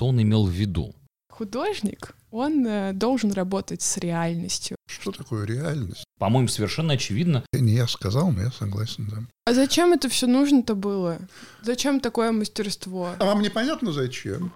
что 0.00 0.06
он 0.06 0.22
имел 0.22 0.46
в 0.46 0.50
виду? 0.50 0.94
Художник, 1.30 2.14
он 2.30 2.66
э, 2.66 2.94
должен 2.94 3.32
работать 3.32 3.82
с 3.82 3.98
реальностью. 3.98 4.78
Что 4.86 5.12
такое 5.12 5.44
реальность? 5.44 6.04
По-моему, 6.18 6.48
совершенно 6.48 6.94
очевидно. 6.94 7.44
Не 7.52 7.74
я 7.74 7.86
сказал, 7.86 8.32
но 8.32 8.44
я 8.44 8.50
согласен, 8.50 9.06
да. 9.10 9.18
А 9.44 9.52
зачем 9.52 9.92
это 9.92 10.08
все 10.08 10.26
нужно-то 10.26 10.74
было? 10.74 11.18
Зачем 11.60 12.00
такое 12.00 12.32
мастерство? 12.32 13.10
А 13.18 13.24
вам 13.26 13.42
непонятно 13.42 13.92
зачем? 13.92 14.54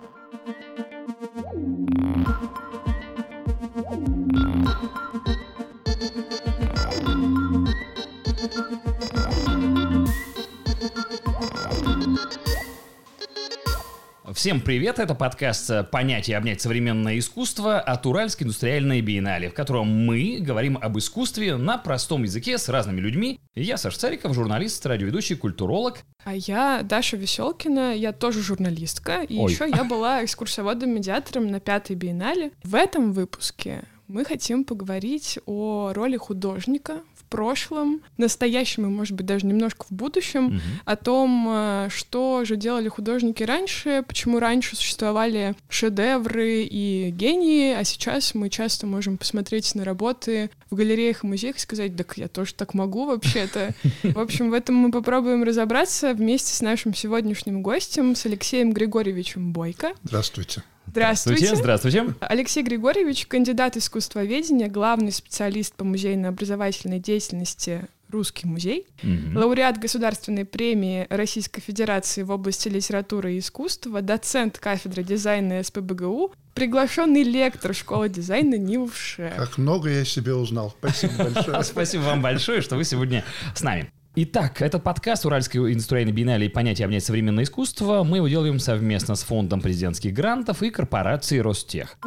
Всем 14.45 14.61
привет, 14.61 14.99
это 14.99 15.15
подкаст 15.15 15.89
«Понять 15.91 16.29
и 16.29 16.35
обнять 16.35 16.61
современное 16.61 17.19
искусство» 17.19 17.81
от 17.81 18.05
Уральской 18.05 18.45
индустриальной 18.45 19.01
биеннале, 19.01 19.49
в 19.49 19.55
котором 19.55 19.89
мы 19.89 20.37
говорим 20.39 20.77
об 20.77 20.99
искусстве 20.99 21.57
на 21.57 21.79
простом 21.79 22.25
языке 22.25 22.59
с 22.59 22.69
разными 22.69 23.01
людьми. 23.01 23.41
Я 23.55 23.79
Саша 23.79 23.99
Цариков, 23.99 24.35
журналист, 24.35 24.85
радиоведущий, 24.85 25.35
культуролог. 25.35 26.01
А 26.25 26.35
я 26.35 26.83
Даша 26.83 27.17
Веселкина, 27.17 27.95
я 27.95 28.13
тоже 28.13 28.43
журналистка, 28.43 29.23
и 29.23 29.39
Ой. 29.39 29.51
еще 29.51 29.67
я 29.67 29.83
была 29.83 30.23
экскурсоводом-медиатором 30.23 31.47
на 31.47 31.59
пятой 31.59 31.97
биеннале. 31.97 32.53
В 32.63 32.75
этом 32.75 33.15
выпуске 33.15 33.85
мы 34.09 34.27
хотим 34.27 34.65
поговорить 34.65 35.39
о 35.47 35.95
роли 35.95 36.19
художника 36.19 37.01
прошлом, 37.35 38.01
настоящем 38.17 38.85
и, 38.87 38.89
может 38.89 39.15
быть, 39.17 39.27
даже 39.27 39.45
немножко 39.47 39.87
в 39.89 39.93
будущем, 39.93 40.45
Мгм. 40.45 40.61
о 40.85 40.95
том, 40.97 41.47
э, 41.51 41.89
что 41.91 42.45
же 42.45 42.55
делали 42.57 42.89
художники 42.89 43.43
раньше, 43.43 44.05
почему 44.07 44.39
раньше 44.39 44.77
существовали 44.77 45.57
шедевры 45.69 46.63
и 46.63 47.11
гении, 47.11 47.73
а 47.75 47.83
сейчас 47.83 48.35
мы 48.35 48.51
часто 48.51 48.87
можем 48.87 49.19
посмотреть 49.19 49.75
на 49.75 49.85
работы 49.85 50.51
в 50.71 50.77
галереях 50.77 51.25
и 51.25 51.27
музеях 51.27 51.57
и 51.57 51.61
сказать, 51.61 51.97
так 51.97 52.17
я 52.17 52.29
тоже 52.29 52.55
так 52.55 52.73
могу 52.75 53.07
вообще-то. 53.07 53.75
В 54.05 54.19
общем, 54.21 54.51
в 54.51 54.53
этом 54.53 54.77
мы 54.77 54.93
попробуем 54.93 55.43
разобраться 55.43 56.15
вместе 56.15 56.55
с 56.55 56.61
нашим 56.61 56.95
сегодняшним 56.95 57.63
гостем, 57.63 58.15
с 58.15 58.27
Алексеем 58.27 58.73
Григорьевичем 58.73 59.53
Бойко. 59.53 59.93
Здравствуйте. 60.05 60.63
Здравствуйте. 60.87 61.57
Здравствуйте. 61.57 62.15
Алексей 62.21 62.63
Григорьевич, 62.63 63.27
кандидат 63.27 63.77
искусствоведения, 63.77 64.69
главный 64.69 65.13
специалист 65.13 65.75
по 65.75 65.85
музейно-образовательной 65.85 67.01
деятельности 67.01 67.87
«Русский 68.11 68.47
музей», 68.47 68.87
Мгм. 69.03 69.37
лауреат 69.37 69.79
Государственной 69.79 70.45
премии 70.45 71.07
Российской 71.11 71.61
Федерации 71.61 72.23
в 72.23 72.31
области 72.31 72.69
литературы 72.69 73.35
и 73.35 73.39
искусства, 73.41 74.03
доцент 74.03 74.59
кафедры 74.59 75.03
дизайна 75.03 75.63
СПБГУ, 75.65 76.33
приглашенный 76.55 77.25
лектор 77.25 77.75
школы 77.75 78.09
дизайна 78.09 78.55
НИУШ. 78.57 79.17
Как 79.37 79.59
много 79.59 79.89
я 79.91 80.05
себе 80.05 80.35
узнал. 80.35 80.75
Спасибо 80.79 81.25
большое. 81.25 81.63
Спасибо 81.65 82.03
вам 82.03 82.23
большое, 82.23 82.61
что 82.61 82.77
вы 82.77 82.85
сегодня 82.85 83.25
с 83.57 83.63
нами. 83.63 83.91
Итак, 84.17 84.63
этот 84.63 84.85
подкаст 84.85 85.27
Уральской 85.27 85.73
индустриальной 85.73 86.13
биеннале 86.13 86.49
«Понятие 86.49 86.85
обнять 86.85 87.03
современное 87.03 87.43
искусство» 87.43 88.05
мы 88.05 88.19
его 88.19 88.29
делаем 88.29 88.61
совместно 88.61 89.17
с 89.17 89.25
Фондом 89.25 89.61
президентских 89.61 90.15
грантов 90.15 90.63
и 90.63 90.71
корпорацией 90.71 91.41
Ростех. 91.41 91.99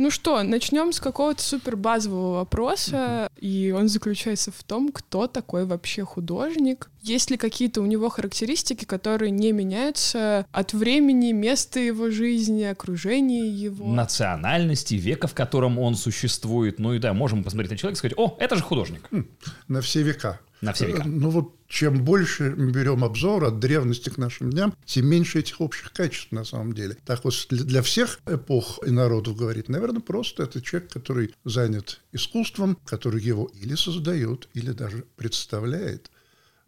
Ну 0.00 0.10
что, 0.10 0.42
начнем 0.42 0.94
с 0.94 0.98
какого-то 0.98 1.42
супер 1.42 1.76
базового 1.76 2.36
вопроса, 2.36 3.28
и 3.36 3.70
он 3.76 3.86
заключается 3.88 4.50
в 4.50 4.62
том, 4.62 4.92
кто 4.92 5.26
такой 5.26 5.66
вообще 5.66 6.06
художник. 6.06 6.88
Есть 7.02 7.30
ли 7.30 7.36
какие-то 7.36 7.82
у 7.82 7.84
него 7.86 8.08
характеристики, 8.08 8.86
которые 8.86 9.30
не 9.30 9.52
меняются 9.52 10.46
от 10.52 10.72
времени, 10.72 11.32
места 11.32 11.80
его 11.80 12.10
жизни, 12.10 12.62
окружения 12.62 13.46
его? 13.46 13.88
Национальности, 13.88 14.94
века, 14.94 15.26
в 15.28 15.34
котором 15.34 15.78
он 15.78 15.96
существует. 15.96 16.78
Ну 16.78 16.94
и 16.94 16.98
да, 16.98 17.12
можем 17.12 17.44
посмотреть 17.44 17.72
на 17.72 17.76
человека 17.76 17.96
и 17.96 17.98
сказать, 17.98 18.14
о, 18.16 18.38
это 18.40 18.56
же 18.56 18.62
художник. 18.62 19.06
На 19.68 19.82
все 19.82 20.00
века. 20.00 20.40
На 20.62 20.72
все 20.72 20.86
века. 20.86 21.02
Ну 21.04 21.28
вот 21.28 21.59
чем 21.70 22.04
больше 22.04 22.52
мы 22.56 22.72
берем 22.72 23.04
обзор 23.04 23.44
от 23.44 23.60
древности 23.60 24.10
к 24.10 24.18
нашим 24.18 24.50
дням, 24.50 24.74
тем 24.84 25.06
меньше 25.06 25.38
этих 25.38 25.60
общих 25.60 25.92
качеств 25.92 26.32
на 26.32 26.44
самом 26.44 26.72
деле. 26.72 26.96
Так 27.06 27.24
вот 27.24 27.32
для- 27.48 27.80
всех 27.82 28.18
эпох 28.26 28.80
и 28.84 28.90
народов 28.90 29.36
говорить, 29.36 29.68
наверное, 29.68 30.00
просто 30.00 30.42
это 30.42 30.60
человек, 30.60 30.90
который 30.90 31.32
занят 31.44 32.00
искусством, 32.12 32.76
который 32.84 33.22
его 33.22 33.50
или 33.54 33.76
создает, 33.76 34.48
или 34.52 34.72
даже 34.72 35.04
представляет. 35.16 36.10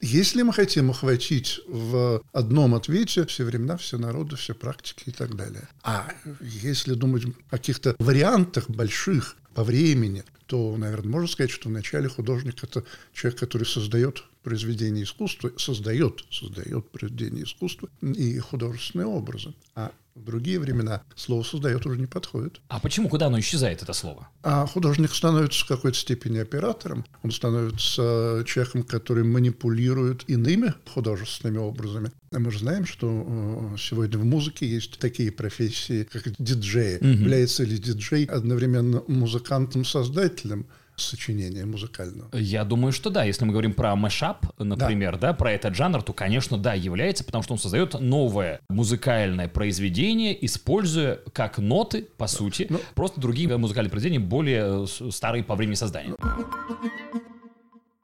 Если 0.00 0.42
мы 0.42 0.52
хотим 0.52 0.90
охватить 0.90 1.60
в 1.66 2.22
одном 2.32 2.74
ответе 2.76 3.26
все 3.26 3.44
времена, 3.44 3.76
все 3.76 3.98
народы, 3.98 4.36
все 4.36 4.54
практики 4.54 5.04
и 5.06 5.12
так 5.12 5.34
далее. 5.34 5.68
А 5.82 6.12
если 6.40 6.94
думать 6.94 7.24
о 7.50 7.56
каких-то 7.56 7.96
вариантах 7.98 8.70
больших 8.70 9.36
по 9.54 9.64
времени, 9.64 10.22
то, 10.46 10.76
наверное, 10.76 11.10
можно 11.10 11.28
сказать, 11.28 11.50
что 11.50 11.68
вначале 11.68 12.08
художник– 12.08 12.54
это 12.62 12.84
человек, 13.12 13.40
который 13.40 13.64
создает 13.64 14.24
произведение 14.42 15.04
искусства, 15.04 15.52
создает, 15.56 16.24
создает 16.30 16.90
произведение 16.90 17.44
искусства 17.44 17.88
и 18.00 18.38
художественные 18.38 19.06
образы. 19.06 19.54
А 19.74 19.92
в 20.14 20.24
другие 20.24 20.58
времена 20.58 21.02
слово 21.16 21.42
«создает» 21.42 21.86
уже 21.86 21.98
не 21.98 22.06
подходит. 22.06 22.60
А 22.68 22.80
почему, 22.80 23.08
куда 23.08 23.26
оно 23.26 23.40
исчезает, 23.40 23.82
это 23.82 23.94
слово? 23.94 24.28
А 24.42 24.66
художник 24.66 25.10
становится 25.14 25.64
в 25.64 25.68
какой-то 25.68 25.96
степени 25.96 26.38
оператором, 26.38 27.06
он 27.22 27.30
становится 27.30 28.44
человеком, 28.46 28.82
который 28.82 29.24
манипулирует 29.24 30.24
иными 30.28 30.74
художественными 30.92 31.58
образами. 31.58 32.12
А 32.30 32.38
мы 32.38 32.50
же 32.50 32.58
знаем, 32.58 32.84
что 32.84 33.72
э, 33.74 33.76
сегодня 33.78 34.18
в 34.18 34.24
музыке 34.24 34.66
есть 34.66 34.98
такие 34.98 35.32
профессии, 35.32 36.04
как 36.04 36.24
диджеи. 36.38 36.98
Мгм. 37.00 37.12
Является 37.12 37.64
ли 37.64 37.78
диджей 37.78 38.24
одновременно 38.24 39.02
музыкантом-создателем 39.06 40.66
сочинения 40.96 41.64
музыкального? 41.64 42.28
Я 42.36 42.64
думаю, 42.64 42.92
что 42.92 43.10
да. 43.10 43.24
Если 43.24 43.44
мы 43.44 43.52
говорим 43.52 43.74
про 43.74 43.94
мэшап, 43.96 44.46
например, 44.58 45.18
да. 45.18 45.32
про 45.32 45.52
этот 45.52 45.74
жанр, 45.74 46.02
то, 46.02 46.12
конечно, 46.12 46.58
да, 46.58 46.74
является, 46.74 47.24
потому 47.24 47.42
что 47.42 47.54
он 47.54 47.58
создает 47.58 47.98
новое 48.00 48.60
музыкальное 48.68 49.48
произведение, 49.48 50.44
используя 50.44 51.20
как 51.32 51.58
ноты, 51.58 52.08
по 52.16 52.26
сути, 52.26 52.66
Ну- 52.70 52.80
просто 52.94 53.20
другие 53.20 53.56
музыкальные 53.56 53.90
произведения, 53.90 54.20
более 54.20 54.84
э, 54.84 55.10
старые 55.10 55.44
по 55.44 55.54
времени 55.54 55.74
создания. 55.74 56.14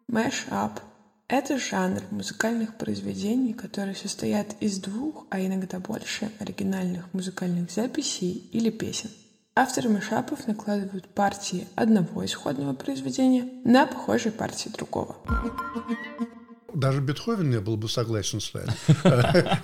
Мэш-ап– 0.08 0.80
это 1.28 1.58
жанр 1.58 2.02
музыкальных 2.10 2.78
произведений, 2.78 3.52
которые 3.52 3.94
состоят 3.94 4.56
из 4.60 4.78
двух, 4.78 5.26
а 5.30 5.40
иногда 5.40 5.78
больше 5.78 6.30
оригинальных 6.38 7.12
музыкальных 7.12 7.70
записей 7.70 8.48
или 8.52 8.70
песен. 8.70 9.10
Авторы 9.58 9.88
мэшапов 9.88 10.46
накладывают 10.46 11.08
партии 11.08 11.66
одного 11.74 12.24
исходного 12.24 12.74
произведения 12.74 13.44
на 13.64 13.88
похожие 13.88 14.30
партии 14.30 14.68
другого. 14.68 15.16
Даже 16.72 17.00
Бетховен 17.00 17.50
не 17.50 17.58
был 17.58 17.76
бы 17.76 17.88
согласен 17.88 18.40
с 18.40 18.54
вами, 18.54 18.68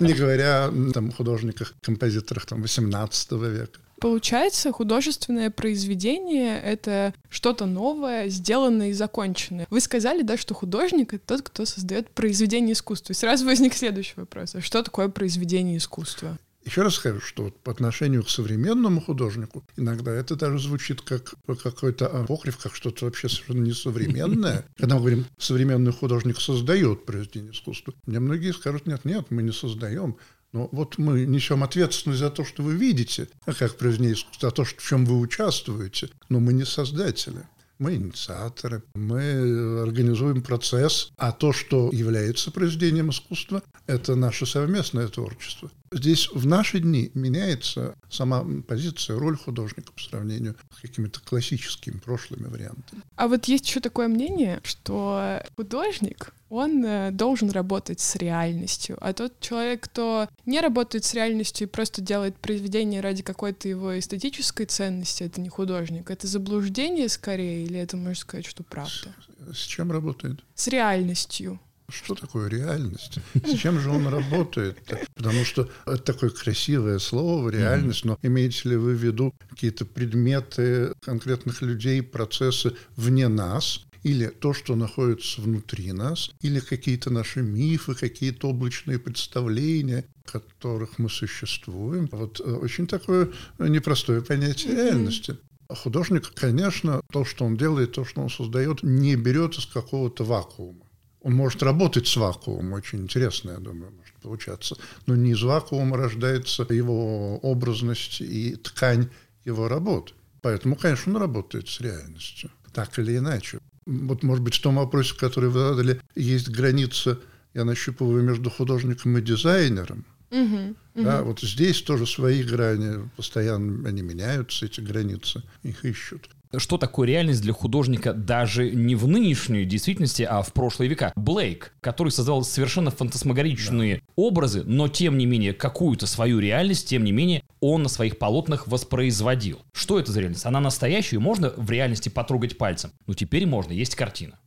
не 0.03 0.11
говоря 0.11 0.65
о 0.65 0.91
там, 0.91 1.13
художниках, 1.13 1.75
композиторах 1.79 2.45
там, 2.45 2.61
18 2.61 3.31
века. 3.31 3.79
Получается, 4.01 4.73
художественное 4.73 5.49
произведение— 5.49 6.59
это 6.63 7.13
что-то 7.29 7.65
новое, 7.65 8.27
сделанное 8.27 8.89
и 8.89 8.93
законченное. 8.93 9.65
Вы 9.69 9.79
сказали, 9.79 10.23
да, 10.23 10.35
что 10.35 10.53
художник— 10.53 11.13
это 11.15 11.25
тот, 11.25 11.41
кто 11.43 11.63
создает 11.63 12.09
произведение 12.09 12.73
искусства. 12.73 13.13
И 13.13 13.15
сразу 13.15 13.45
возник 13.45 13.73
следующий 13.73 14.15
вопрос. 14.17 14.55
А 14.55 14.61
что 14.61 14.83
такое 14.83 15.07
произведение 15.07 15.77
искусства? 15.77 16.37
Еще 16.65 16.81
раз 16.81 16.95
скажу, 16.95 17.21
что 17.21 17.43
вот 17.43 17.59
по 17.61 17.71
отношению 17.71 18.23
к 18.23 18.29
современному 18.29 18.99
художнику 18.99 19.63
иногда 19.77 20.11
это 20.11 20.35
даже 20.35 20.59
звучит 20.59 21.01
как 21.01 21.35
какой-то 21.45 22.07
апокриф, 22.07 22.57
как 22.57 22.75
что-то 22.75 23.05
вообще 23.05 23.29
совершенно 23.29 23.63
несовременное. 23.63 24.65
Когда 24.77 24.95
мы 24.95 25.01
говорим, 25.01 25.25
современный 25.37 25.93
художник 25.93 26.41
создает 26.41 27.05
произведение 27.05 27.51
искусства, 27.51 27.93
мне 28.07 28.19
многие 28.19 28.51
скажут, 28.51 28.87
нет, 28.87 29.05
нет, 29.05 29.27
мы 29.29 29.43
не 29.43 29.51
создаем. 29.51 30.17
Но 30.53 30.69
вот 30.71 30.97
мы 30.97 31.25
несем 31.25 31.63
ответственность 31.63 32.21
за 32.21 32.31
то, 32.31 32.43
что 32.43 32.63
вы 32.63 32.75
видите, 32.75 33.27
а 33.45 33.53
как 33.53 33.77
произведение 33.77 34.15
искусства, 34.15 34.49
за 34.49 34.55
то, 34.55 34.63
в 34.63 34.77
чем 34.77 35.05
вы 35.05 35.19
участвуете. 35.19 36.09
Но 36.29 36.39
мы 36.39 36.53
не 36.53 36.65
создатели. 36.65 37.45
Мы 37.77 37.95
инициаторы, 37.95 38.83
мы 38.95 39.81
организуем 39.81 40.41
процесс, 40.41 41.11
а 41.17 41.31
то, 41.31 41.51
что 41.51 41.89
является 41.91 42.51
произведением 42.51 43.09
искусства, 43.09 43.61
это 43.85 44.15
наше 44.15 44.45
совместное 44.45 45.07
творчество. 45.07 45.69
Здесь 45.91 46.29
в 46.33 46.45
наши 46.45 46.79
дни 46.79 47.11
меняется 47.13 47.95
сама 48.09 48.45
позиция, 48.67 49.17
роль 49.19 49.37
художника 49.37 49.91
по 49.91 50.01
сравнению 50.01 50.55
с 50.77 50.81
какими-то 50.81 51.19
классическими 51.21 51.97
прошлыми 51.97 52.47
вариантами. 52.47 53.01
А 53.15 53.27
вот 53.27 53.45
есть 53.45 53.67
еще 53.67 53.79
такое 53.79 54.07
мнение, 54.07 54.59
что 54.63 55.41
художник, 55.55 56.33
он 56.55 56.83
э, 56.85 57.11
должен 57.11 57.49
работать 57.49 57.99
с 57.99 58.15
реальностью, 58.15 58.97
а 59.01 59.13
тот 59.13 59.39
человек, 59.39 59.81
кто 59.81 60.27
не 60.45 60.61
работает 60.61 61.05
с 61.05 61.13
реальностью 61.13 61.67
и 61.67 61.69
просто 61.69 62.01
делает 62.01 62.35
произведение 62.37 63.01
ради 63.01 63.23
какой-то 63.23 63.67
его 63.67 63.97
эстетической 63.97 64.65
ценности, 64.65 65.23
это 65.23 65.41
не 65.41 65.49
художник, 65.49 66.09
это 66.09 66.27
заблуждение 66.27 67.09
скорее, 67.09 67.65
или 67.65 67.79
это 67.79 67.97
можно 67.97 68.15
сказать, 68.15 68.45
что 68.45 68.63
правда? 68.63 69.15
С 69.53 69.65
чем 69.65 69.91
работает? 69.91 70.43
С 70.55 70.67
реальностью. 70.67 71.59
Что 71.87 72.15
такое 72.15 72.49
реальность? 72.49 73.19
С 73.45 73.57
чем 73.57 73.79
же 73.79 73.91
он 73.91 74.07
работает? 74.07 74.77
Потому 75.13 75.45
что 75.45 75.69
это 75.85 75.99
такое 75.99 76.31
красивое 76.31 76.97
слово 76.97 77.49
«реальность», 77.49 78.05
но 78.05 78.17
имеете 78.23 78.69
ли 78.69 78.75
вы 78.75 78.95
в 78.95 79.03
виду 79.03 79.33
какие-то 79.49 79.85
предметы 79.85 80.93
конкретных 81.01 81.61
людей, 81.61 82.01
процессы 82.01 82.75
вне 82.95 83.27
нас, 83.27 83.84
или 84.05 84.27
то, 84.27 84.53
что 84.53 84.75
находится 84.75 85.41
внутри 85.41 85.91
нас, 85.91 86.29
или 86.41 86.59
какие-то 86.59 87.09
наши 87.09 87.41
мифы, 87.41 87.95
какие-то 87.95 88.49
облачные 88.49 88.99
представления, 88.99 90.05
в 90.23 90.31
которых 90.31 90.99
мы 90.99 91.09
существуем. 91.09 92.07
Вот 92.11 92.39
э, 92.39 92.43
очень 92.43 92.85
такое 92.85 93.31
непростое 93.57 94.21
понятие 94.21 94.75
реальности. 94.75 95.37
Художник, 95.69 96.31
конечно, 96.35 97.01
то, 97.11 97.25
что 97.25 97.45
он 97.45 97.57
делает, 97.57 97.93
то, 97.93 98.05
что 98.05 98.21
он 98.21 98.29
создает, 98.29 98.83
не 98.83 99.15
берет 99.15 99.57
из 99.57 99.65
какого-то 99.65 100.23
вакуума. 100.23 100.85
Он 101.21 101.33
может 101.33 101.63
работать 101.63 102.05
с 102.05 102.15
вакуумом, 102.15 102.73
очень 102.73 102.99
интересно, 102.99 103.51
я 103.51 103.57
думаю, 103.57 103.91
может 103.91 104.13
получаться. 104.21 104.77
Но 105.07 105.15
не 105.15 105.31
из 105.31 105.41
вакуума 105.41 105.97
рождается 105.97 106.61
его 106.69 107.37
образность 107.39 108.21
и 108.21 108.55
ткань 108.55 109.09
его 109.45 109.67
работ. 109.67 110.13
Поэтому, 110.41 110.75
конечно, 110.75 111.11
он 111.11 111.19
работает 111.19 111.67
с 111.69 111.81
реальностью, 111.81 112.51
так 112.71 112.99
или 112.99 113.17
иначе. 113.17 113.57
Вот, 113.85 114.23
может 114.23 114.43
быть, 114.43 114.55
в 114.55 114.61
том 114.61 114.75
вопросе, 114.75 115.15
который 115.15 115.49
вы 115.49 115.59
задали, 115.59 116.01
есть 116.15 116.49
граница, 116.49 117.19
я 117.53 117.65
нащупываю 117.65 118.23
между 118.23 118.49
художником 118.49 119.17
и 119.17 119.21
дизайнером. 119.21 120.05
Угу, 120.31 120.75
да, 120.95 121.21
вот 121.23 121.39
здесь 121.41 121.81
тоже 121.81 122.05
свои 122.07 122.43
грани, 122.43 123.09
постоянно 123.15 123.87
они 123.87 124.01
меняются, 124.01 124.65
эти 124.65 124.81
границы, 124.81 125.43
их 125.63 125.85
ищут 125.85 126.29
что 126.59 126.77
такое 126.77 127.07
реальность 127.07 127.41
для 127.41 127.53
художника 127.53 128.13
даже 128.13 128.71
не 128.71 128.95
в 128.95 129.07
нынешней 129.07 129.65
действительности, 129.65 130.23
а 130.23 130.41
в 130.41 130.53
прошлые 130.53 130.89
века. 130.89 131.13
Блейк, 131.15 131.73
который 131.81 132.09
создавал 132.09 132.43
совершенно 132.43 132.91
фантасмагоричные 132.91 133.95
да. 133.95 134.01
образы, 134.15 134.63
но 134.63 134.87
тем 134.87 135.17
не 135.17 135.25
менее 135.25 135.53
какую-то 135.53 136.07
свою 136.07 136.39
реальность, 136.39 136.89
тем 136.89 137.03
не 137.03 137.11
менее 137.11 137.43
он 137.59 137.83
на 137.83 137.89
своих 137.89 138.17
полотнах 138.17 138.67
воспроизводил. 138.67 139.61
Что 139.73 139.99
это 139.99 140.11
за 140.11 140.19
реальность? 140.19 140.45
Она 140.45 140.59
настоящая, 140.59 141.19
можно 141.19 141.53
в 141.55 141.69
реальности 141.69 142.09
потрогать 142.09 142.57
пальцем. 142.57 142.91
Но 143.07 143.13
теперь 143.13 143.45
можно, 143.45 143.71
есть 143.71 143.95
картина. 143.95 144.39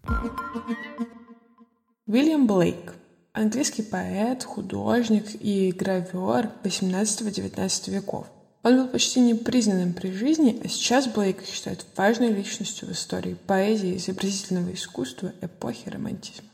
Уильям 2.06 2.46
Блейк 2.46 2.94
английский 3.38 3.82
поэт, 3.82 4.42
художник 4.42 5.24
и 5.40 5.72
гравер 5.72 6.50
18-19 6.64 7.90
веков. 7.90 8.26
Он 8.62 8.76
был 8.76 8.88
почти 8.88 9.20
непризнанным 9.20 9.92
при 9.92 10.10
жизни, 10.10 10.60
а 10.64 10.68
сейчас 10.68 11.06
Блейка 11.06 11.44
считают 11.44 11.86
важной 11.96 12.32
личностью 12.32 12.88
в 12.88 12.92
истории 12.92 13.36
поэзии 13.46 13.90
и 13.90 13.96
изобразительного 13.96 14.74
искусства 14.74 15.32
эпохи 15.40 15.88
романтизма. 15.88 16.48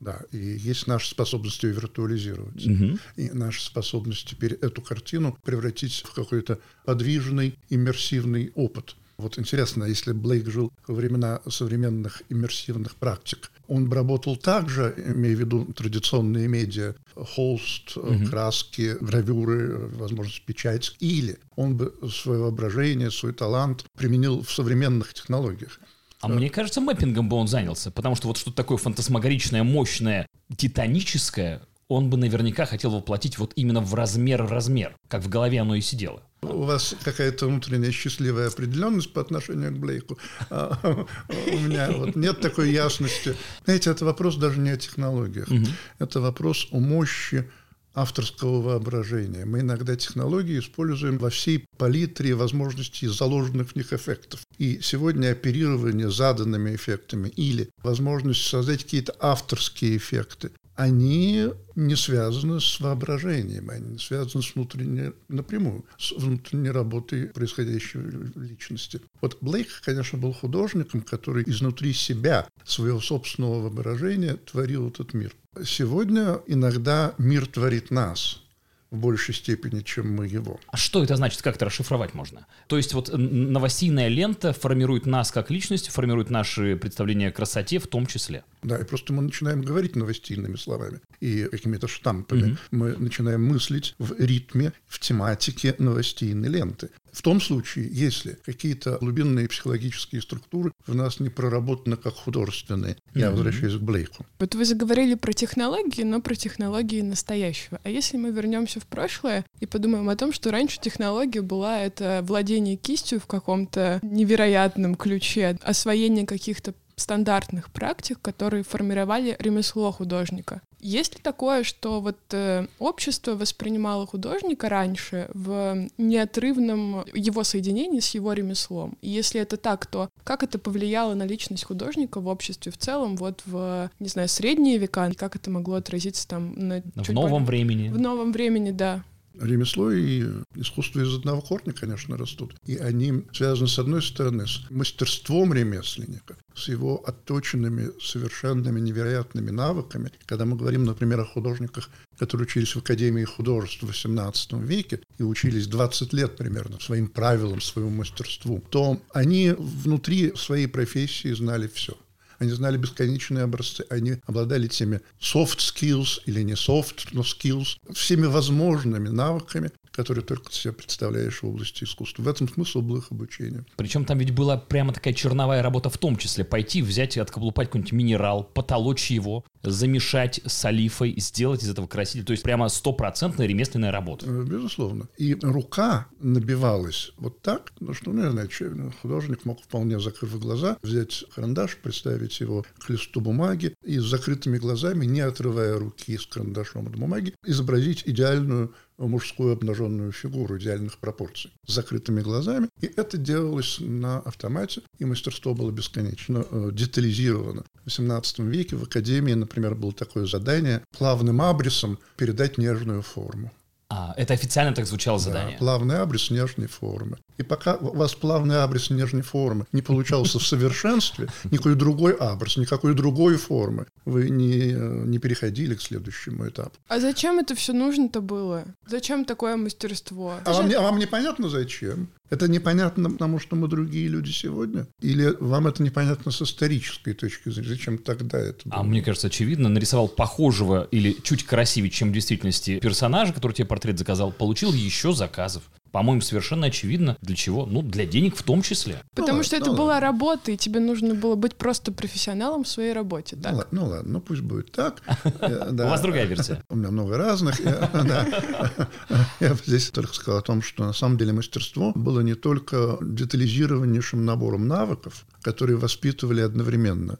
Да, 0.00 0.20
и 0.30 0.38
есть 0.38 0.86
наша 0.86 1.10
способность 1.10 1.62
ее 1.62 1.72
виртуализировать. 1.72 2.66
Угу. 2.66 2.98
И 3.16 3.30
наша 3.30 3.64
способность 3.64 4.28
теперь 4.28 4.54
эту 4.54 4.80
картину 4.80 5.36
превратить 5.42 6.04
в 6.06 6.14
какой-то 6.14 6.60
подвижный, 6.84 7.58
иммерсивный 7.68 8.52
опыт– 8.54 8.94
вот 9.18 9.38
интересно, 9.38 9.84
если 9.84 10.12
Блейк 10.12 10.48
жил 10.48 10.72
во 10.86 10.94
времена 10.94 11.40
современных 11.48 12.22
иммерсивных 12.28 12.94
практик, 12.94 13.50
он 13.66 13.88
бы 13.88 13.96
работал 13.96 14.36
также, 14.36 14.94
имея 14.96 15.34
в 15.34 15.40
виду 15.40 15.64
традиционные 15.64 16.46
медиа, 16.46 16.94
холст, 17.14 17.96
угу. 17.96 18.24
краски, 18.30 18.96
гравюры, 19.00 19.88
возможность 19.88 20.44
печать, 20.44 20.96
или 21.00 21.38
он 21.56 21.76
бы 21.76 21.92
свое 22.10 22.40
воображение, 22.40 23.10
свой 23.10 23.32
талант 23.32 23.84
применил 23.96 24.42
в 24.42 24.50
современных 24.50 25.12
технологиях. 25.14 25.80
А 26.20 26.28
мне 26.28 26.48
кажется, 26.50 26.80
мэппингом 26.80 27.28
бы 27.28 27.36
он 27.36 27.48
занялся, 27.48 27.90
потому 27.90 28.16
что 28.16 28.28
вот 28.28 28.38
что-то 28.38 28.56
такое 28.56 28.78
фантасмагоричное, 28.78 29.62
мощное, 29.62 30.26
титаническое, 30.56 31.62
он 31.88 32.10
бы 32.10 32.16
наверняка 32.16 32.66
хотел 32.66 32.90
воплотить 32.90 33.38
вот 33.38 33.52
именно 33.56 33.80
в 33.80 33.94
размер-размер, 33.94 34.96
как 35.08 35.22
в 35.22 35.28
голове 35.28 35.60
оно 35.60 35.74
и 35.74 35.80
сидело. 35.80 36.22
У 36.42 36.62
вас 36.62 36.94
какая-то 37.02 37.46
внутренняя 37.46 37.90
счастливая 37.90 38.48
определенность 38.48 39.12
по 39.12 39.20
отношению 39.20 39.72
к 39.72 39.78
Блейку. 39.78 40.18
А, 40.50 41.06
у 41.28 41.58
меня 41.58 41.90
вот 41.90 42.16
нет 42.16 42.40
такой 42.40 42.70
ясности. 42.70 43.34
Знаете, 43.64 43.90
это 43.90 44.04
вопрос 44.04 44.36
даже 44.36 44.60
не 44.60 44.70
о 44.70 44.76
технологиях. 44.76 45.48
Угу. 45.48 45.66
Это 45.98 46.20
вопрос 46.20 46.68
о 46.70 46.78
мощи 46.78 47.50
авторского 47.94 48.62
воображения. 48.62 49.44
Мы 49.44 49.60
иногда 49.60 49.96
технологии 49.96 50.60
используем 50.60 51.18
во 51.18 51.30
всей 51.30 51.66
палитре 51.76 52.34
возможностей 52.34 53.08
заложенных 53.08 53.70
в 53.70 53.76
них 53.76 53.92
эффектов. 53.92 54.40
И 54.58 54.80
сегодня 54.80 55.32
оперирование 55.32 56.10
заданными 56.10 56.74
эффектами 56.74 57.28
или 57.28 57.70
возможность 57.82 58.46
создать 58.46 58.84
какие-то 58.84 59.16
авторские 59.18 59.96
эффекты 59.96 60.52
они 60.78 61.48
не 61.74 61.96
связаны 61.96 62.60
с 62.60 62.78
воображением, 62.78 63.68
они 63.68 63.94
не 63.94 63.98
связаны 63.98 64.44
с 64.44 64.54
внутренней, 64.54 65.12
напрямую, 65.26 65.84
с 65.98 66.12
внутренней 66.12 66.70
работой 66.70 67.26
происходящей 67.26 68.00
личности. 68.36 69.00
Вот 69.20 69.38
Блейк, 69.40 69.68
конечно, 69.84 70.18
был 70.18 70.32
художником, 70.32 71.02
который 71.02 71.42
изнутри 71.48 71.92
себя, 71.92 72.46
своего 72.64 73.00
собственного 73.00 73.62
воображения 73.62 74.34
творил 74.36 74.88
этот 74.88 75.14
мир. 75.14 75.34
Сегодня 75.64 76.40
иногда 76.46 77.12
мир 77.18 77.48
творит 77.48 77.90
нас– 77.90 78.40
в 78.90 78.96
большей 78.96 79.34
степени, 79.34 79.80
чем 79.80 80.14
мы 80.14 80.26
его. 80.26 80.58
А 80.68 80.76
что 80.76 81.02
это 81.02 81.16
значит, 81.16 81.42
как 81.42 81.56
это 81.56 81.66
расшифровать 81.66 82.14
можно? 82.14 82.46
То 82.68 82.76
есть 82.76 82.94
вот 82.94 83.10
новостейная 83.12 84.08
лента 84.08 84.52
формирует 84.52 85.06
нас 85.06 85.30
как 85.30 85.50
личность, 85.50 85.88
формирует 85.88 86.30
наши 86.30 86.76
представления 86.76 87.28
о 87.28 87.32
красоте 87.32 87.78
в 87.78 87.86
том 87.86 88.06
числе. 88.06 88.44
Да, 88.62 88.78
и 88.78 88.84
просто 88.84 89.12
мы 89.12 89.22
начинаем 89.22 89.62
говорить 89.62 89.94
новостейными 89.94 90.56
словами 90.56 91.00
и 91.20 91.44
какими-то 91.44 91.86
штампами. 91.86 92.52
Угу. 92.52 92.58
Мы 92.70 92.96
начинаем 92.96 93.44
мыслить 93.44 93.94
в 93.98 94.18
ритме, 94.18 94.72
в 94.86 94.98
тематике 94.98 95.74
новостейной 95.78 96.48
ленты. 96.48 96.90
В 97.12 97.22
том 97.22 97.40
случае, 97.40 97.88
если 97.90 98.38
какие-то 98.44 98.98
глубинные 99.00 99.48
психологические 99.48 100.22
структуры 100.22 100.72
в 100.86 100.94
нас 100.94 101.20
не 101.20 101.28
проработаны 101.28 101.96
как 101.96 102.14
художественные, 102.14 102.94
mm-hmm. 102.94 103.20
я 103.20 103.30
возвращаюсь 103.30 103.74
к 103.74 103.80
Блейку. 103.80 104.26
Вот 104.38 104.54
вы 104.54 104.64
заговорили 104.64 105.14
про 105.14 105.32
технологии, 105.32 106.02
но 106.02 106.20
про 106.20 106.34
технологии 106.34 107.00
настоящего. 107.00 107.80
А 107.82 107.90
если 107.90 108.16
мы 108.16 108.30
вернемся 108.30 108.80
в 108.80 108.86
прошлое 108.86 109.44
и 109.60 109.66
подумаем 109.66 110.08
о 110.08 110.16
том, 110.16 110.32
что 110.32 110.50
раньше 110.50 110.80
технология 110.80 111.42
была 111.42 111.80
это 111.80 112.20
владение 112.26 112.76
кистью 112.76 113.20
в 113.20 113.26
каком-то 113.26 114.00
невероятном 114.02 114.94
ключе, 114.94 115.58
освоение 115.62 116.26
каких-то 116.26 116.74
стандартных 116.98 117.70
практик, 117.70 118.18
которые 118.20 118.62
формировали 118.62 119.36
ремесло 119.38 119.92
художника. 119.92 120.60
Есть 120.80 121.16
ли 121.16 121.20
такое, 121.22 121.64
что 121.64 122.00
вот 122.00 122.18
э, 122.30 122.66
общество 122.78 123.34
воспринимало 123.34 124.06
художника 124.06 124.68
раньше 124.68 125.28
в 125.34 125.88
неотрывном 125.98 127.04
его 127.14 127.42
соединении 127.42 127.98
с 127.98 128.14
его 128.14 128.32
ремеслом? 128.32 128.96
И 129.02 129.08
если 129.08 129.40
это 129.40 129.56
так, 129.56 129.86
то 129.86 130.08
как 130.22 130.44
это 130.44 130.58
повлияло 130.58 131.14
на 131.14 131.24
личность 131.24 131.64
художника 131.64 132.20
в 132.20 132.28
обществе 132.28 132.70
в 132.70 132.78
целом, 132.78 133.16
вот 133.16 133.42
в, 133.44 133.90
не 133.98 134.08
знаю, 134.08 134.28
средние 134.28 134.78
века, 134.78 135.10
как 135.16 135.34
это 135.34 135.50
могло 135.50 135.76
отразиться 135.76 136.28
там 136.28 136.54
на... 136.54 136.82
В 136.94 137.08
новом 137.10 137.44
более... 137.44 137.64
времени. 137.64 137.88
В 137.88 137.98
новом 137.98 138.32
времени, 138.32 138.70
да 138.70 139.02
ремесло 139.40 139.90
и 139.90 140.24
искусство 140.54 141.00
из 141.00 141.14
одного 141.14 141.40
корня, 141.40 141.72
конечно, 141.72 142.16
растут. 142.16 142.54
И 142.64 142.76
они 142.76 143.24
связаны, 143.32 143.68
с 143.68 143.78
одной 143.78 144.02
стороны, 144.02 144.46
с 144.46 144.68
мастерством 144.70 145.52
ремесленника, 145.52 146.36
с 146.54 146.68
его 146.68 147.02
отточенными, 147.06 147.90
совершенными, 148.00 148.80
невероятными 148.80 149.50
навыками. 149.50 150.12
Когда 150.26 150.44
мы 150.44 150.56
говорим, 150.56 150.84
например, 150.84 151.20
о 151.20 151.24
художниках, 151.24 151.90
которые 152.18 152.46
учились 152.46 152.74
в 152.74 152.78
Академии 152.78 153.24
художеств 153.24 153.82
в 153.82 153.90
XVIII 153.90 154.64
веке 154.64 155.00
и 155.18 155.22
учились 155.22 155.66
20 155.66 156.12
лет 156.12 156.36
примерно 156.36 156.80
своим 156.80 157.08
правилам, 157.08 157.60
своему 157.60 157.90
мастерству, 157.90 158.62
то 158.70 159.00
они 159.12 159.54
внутри 159.56 160.32
своей 160.36 160.66
профессии 160.66 161.32
знали 161.32 161.68
все. 161.72 161.96
Они 162.38 162.50
знали 162.52 162.76
бесконечные 162.76 163.44
образцы, 163.44 163.84
они 163.90 164.16
обладали 164.26 164.68
теми 164.68 165.00
soft 165.20 165.58
skills 165.58 166.20
или 166.26 166.42
не 166.42 166.54
soft, 166.54 167.08
но 167.12 167.22
skills, 167.22 167.78
всеми 167.92 168.26
возможными 168.26 169.08
навыками, 169.08 169.72
которые 169.98 170.24
только 170.24 170.52
себе 170.52 170.72
представляешь 170.72 171.42
в 171.42 171.48
области 171.48 171.82
искусства. 171.82 172.22
В 172.22 172.28
этом 172.28 172.48
смысл 172.48 172.82
был 172.82 172.98
их 172.98 173.10
обучения. 173.10 173.64
Причем 173.74 174.04
там 174.04 174.18
ведь 174.18 174.30
была 174.30 174.56
прямо 174.56 174.92
такая 174.92 175.12
черновая 175.12 175.60
работа 175.60 175.90
в 175.90 175.98
том 175.98 176.16
числе. 176.16 176.44
Пойти, 176.44 176.82
взять 176.82 177.16
и 177.16 177.20
откоплупать 177.20 177.66
какой-нибудь 177.66 177.90
минерал, 177.90 178.44
потолочь 178.44 179.10
его, 179.10 179.44
замешать 179.64 180.40
с 180.46 180.64
олифой, 180.64 181.16
сделать 181.18 181.64
из 181.64 181.70
этого 181.70 181.88
краситель. 181.88 182.24
То 182.24 182.30
есть 182.30 182.44
прямо 182.44 182.68
стопроцентная 182.68 183.48
ремесленная 183.48 183.90
работа. 183.90 184.26
Э, 184.28 184.44
безусловно. 184.44 185.08
И 185.16 185.36
рука 185.42 186.06
набивалась 186.20 187.10
вот 187.16 187.42
так, 187.42 187.72
ну 187.80 187.92
что, 187.92 188.12
знаю, 188.12 188.48
ну, 188.76 188.92
художник 189.02 189.44
мог 189.44 189.60
вполне, 189.60 189.98
закрыв 189.98 190.38
глаза, 190.38 190.78
взять 190.80 191.24
карандаш, 191.34 191.78
представить 191.82 192.38
его 192.38 192.64
к 192.78 192.88
листу 192.88 193.20
бумаги 193.20 193.74
и 193.84 193.98
с 193.98 194.04
закрытыми 194.04 194.58
глазами, 194.58 195.06
не 195.06 195.22
отрывая 195.22 195.76
руки 195.76 196.16
с 196.16 196.24
карандашом 196.24 196.86
от 196.86 196.96
бумаги, 196.96 197.34
изобразить 197.44 198.04
идеальную 198.06 198.74
мужскую 199.06 199.52
обнаженную 199.52 200.12
фигуру 200.12 200.58
идеальных 200.58 200.98
пропорций 200.98 201.52
с 201.66 201.74
закрытыми 201.74 202.20
глазами. 202.20 202.68
И 202.80 202.86
это 202.86 203.16
делалось 203.16 203.78
на 203.80 204.18
автомате, 204.18 204.82
и 204.98 205.04
мастерство 205.04 205.54
было 205.54 205.70
бесконечно 205.70 206.44
э, 206.50 206.70
детализировано. 206.72 207.64
В 207.84 207.88
XVIII 207.88 208.48
веке 208.48 208.76
в 208.76 208.82
Академии, 208.82 209.34
например, 209.34 209.74
было 209.74 209.92
такое 209.92 210.26
задание 210.26 210.82
плавным 210.96 211.40
абрисом 211.40 211.98
передать 212.16 212.58
нежную 212.58 213.02
форму. 213.02 213.52
А, 213.90 214.12
это 214.18 214.34
официально 214.34 214.74
так 214.74 214.86
звучало 214.86 215.18
задание? 215.18 215.52
Да, 215.52 215.58
плавный 215.58 215.98
абрис 215.98 216.30
нежной 216.30 216.66
формы. 216.66 217.16
И 217.38 217.42
пока 217.42 217.76
у 217.76 217.94
вас 217.96 218.14
плавный 218.14 218.62
абрис 218.62 218.90
нежной 218.90 219.22
формы 219.22 219.66
не 219.72 219.80
получался 219.80 220.38
в 220.38 220.46
совершенстве, 220.46 221.28
никакой 221.44 221.74
другой 221.74 222.12
абрис, 222.12 222.58
никакой 222.58 222.94
другой 222.94 223.38
формы, 223.38 223.86
вы 224.04 224.28
не, 224.28 224.72
не 224.72 225.18
переходили 225.18 225.74
к 225.74 225.80
следующему 225.80 226.48
этапу. 226.48 226.72
А 226.88 227.00
зачем 227.00 227.38
это 227.38 227.54
все 227.54 227.72
нужно-то 227.72 228.20
было? 228.20 228.64
Зачем 228.86 229.24
такое 229.24 229.56
мастерство? 229.56 230.34
А 230.44 230.52
вам, 230.52 230.70
а 230.70 230.82
вам 230.82 230.98
непонятно 230.98 231.48
зачем? 231.48 232.08
Это 232.30 232.48
непонятно, 232.48 233.10
потому 233.10 233.38
что 233.38 233.56
мы 233.56 233.68
другие 233.68 234.08
люди 234.08 234.30
сегодня? 234.30 234.86
Или 235.00 235.34
вам 235.40 235.66
это 235.66 235.82
непонятно 235.82 236.30
с 236.30 236.42
исторической 236.42 237.14
точки 237.14 237.48
зрения? 237.48 237.68
Зачем 237.68 237.98
тогда 237.98 238.38
это 238.38 238.68
было? 238.68 238.80
А 238.80 238.82
мне 238.82 239.02
кажется, 239.02 239.28
очевидно, 239.28 239.68
нарисовал 239.68 240.08
похожего 240.08 240.88
или 240.90 241.16
чуть 241.22 241.44
красивее, 241.44 241.90
чем 241.90 242.10
в 242.10 242.12
действительности 242.12 242.78
персонажа, 242.80 243.32
который 243.32 243.52
тебе 243.52 243.66
портрет 243.66 243.98
заказал, 243.98 244.30
получил 244.32 244.72
еще 244.72 245.12
заказов. 245.12 245.62
По-моему, 245.92 246.20
совершенно 246.20 246.66
очевидно, 246.66 247.16
для 247.20 247.34
чего. 247.34 247.66
Ну, 247.66 247.82
для 247.82 248.06
денег 248.06 248.36
в 248.36 248.42
том 248.42 248.62
числе. 248.62 249.02
Потому 249.14 249.38
ну, 249.38 249.42
что 249.42 249.56
ладно, 249.56 249.64
это 249.64 249.72
ну, 249.72 249.78
была 249.78 249.94
ладно. 249.94 250.06
работа, 250.06 250.52
и 250.52 250.56
тебе 250.56 250.80
нужно 250.80 251.14
было 251.14 251.34
быть 251.34 251.56
просто 251.56 251.92
профессионалом 251.92 252.64
в 252.64 252.68
своей 252.68 252.92
работе. 252.92 253.36
Так? 253.36 253.52
Ну, 253.52 253.58
ладно, 253.58 253.68
ну 253.72 253.86
ладно, 253.86 254.12
ну 254.12 254.20
пусть 254.20 254.42
будет 254.42 254.72
так. 254.72 255.02
У 255.24 255.76
вас 255.76 256.00
другая 256.00 256.26
версия. 256.26 256.62
У 256.68 256.76
меня 256.76 256.90
много 256.90 257.16
разных. 257.16 257.58
Я 259.40 259.54
здесь 259.66 259.90
только 259.90 260.14
сказал 260.14 260.40
о 260.40 260.42
том, 260.42 260.62
что 260.62 260.84
на 260.84 260.92
самом 260.92 261.16
деле 261.18 261.32
мастерство 261.32 261.92
было 261.94 262.20
не 262.20 262.34
только 262.34 262.98
детализированнейшим 263.00 264.24
набором 264.24 264.68
навыков, 264.68 265.26
которые 265.42 265.76
воспитывали 265.76 266.40
одновременно 266.40 267.18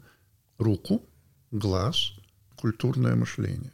руку, 0.57 1.01
глаз, 1.51 2.13
культурное 2.55 3.15
мышление. 3.15 3.71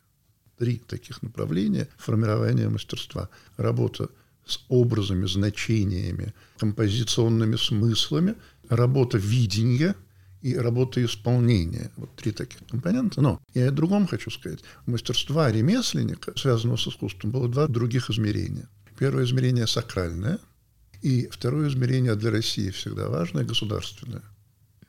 Три 0.57 0.77
таких 0.77 1.21
направления 1.21 1.89
формирования 1.97 2.69
мастерства. 2.69 3.29
Работа 3.57 4.09
с 4.45 4.59
образами, 4.69 5.25
значениями, 5.25 6.33
композиционными 6.57 7.55
смыслами, 7.55 8.35
работа 8.69 9.17
видения 9.17 9.95
и 10.41 10.55
работа 10.55 11.03
исполнения. 11.03 11.91
Вот 11.97 12.15
три 12.15 12.31
таких 12.31 12.59
компонента. 12.67 13.21
Но 13.21 13.41
я 13.53 13.69
о 13.69 13.71
другом 13.71 14.07
хочу 14.07 14.29
сказать. 14.29 14.59
У 14.85 14.91
мастерства 14.91 15.51
ремесленника, 15.51 16.33
связанного 16.37 16.77
с 16.77 16.87
искусством, 16.87 17.31
было 17.31 17.49
два 17.49 17.67
других 17.67 18.09
измерения. 18.09 18.69
Первое 18.99 19.25
измерение 19.25 19.67
сакральное, 19.67 20.39
и 21.01 21.27
второе 21.29 21.69
измерение 21.69 22.15
для 22.15 22.31
России 22.31 22.69
всегда 22.69 23.09
важное, 23.09 23.43
государственное. 23.43 24.23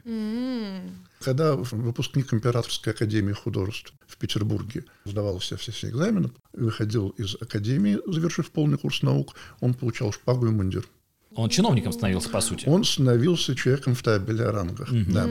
Mm. 0.05 1.06
Когда 1.21 1.57
выпускник 1.57 2.33
Императорской 2.33 2.93
академии 2.93 3.33
художеств 3.33 3.93
в 4.07 4.17
Петербурге 4.17 4.85
сдавал 5.05 5.39
все, 5.39 5.57
все, 5.57 5.73
все 5.73 5.89
экзамены, 5.89 6.31
выходил 6.53 7.09
из 7.11 7.35
академии, 7.37 7.99
завершив 8.07 8.51
полный 8.51 8.79
курс 8.79 9.03
наук, 9.03 9.35
он 9.61 9.75
получал 9.75 10.13
шпагу 10.13 10.47
и 10.47 10.51
мундир. 10.51 10.87
Он 11.35 11.51
чиновником 11.51 11.93
становился, 11.93 12.31
по 12.31 12.41
сути. 12.41 12.67
Он 12.67 12.85
становился 12.85 13.55
человеком 13.55 13.95
в 13.95 14.03
табеле 14.03 14.45
о 14.45 14.53
рангах, 14.53 14.91
mm 14.91 15.13
да. 15.13 15.29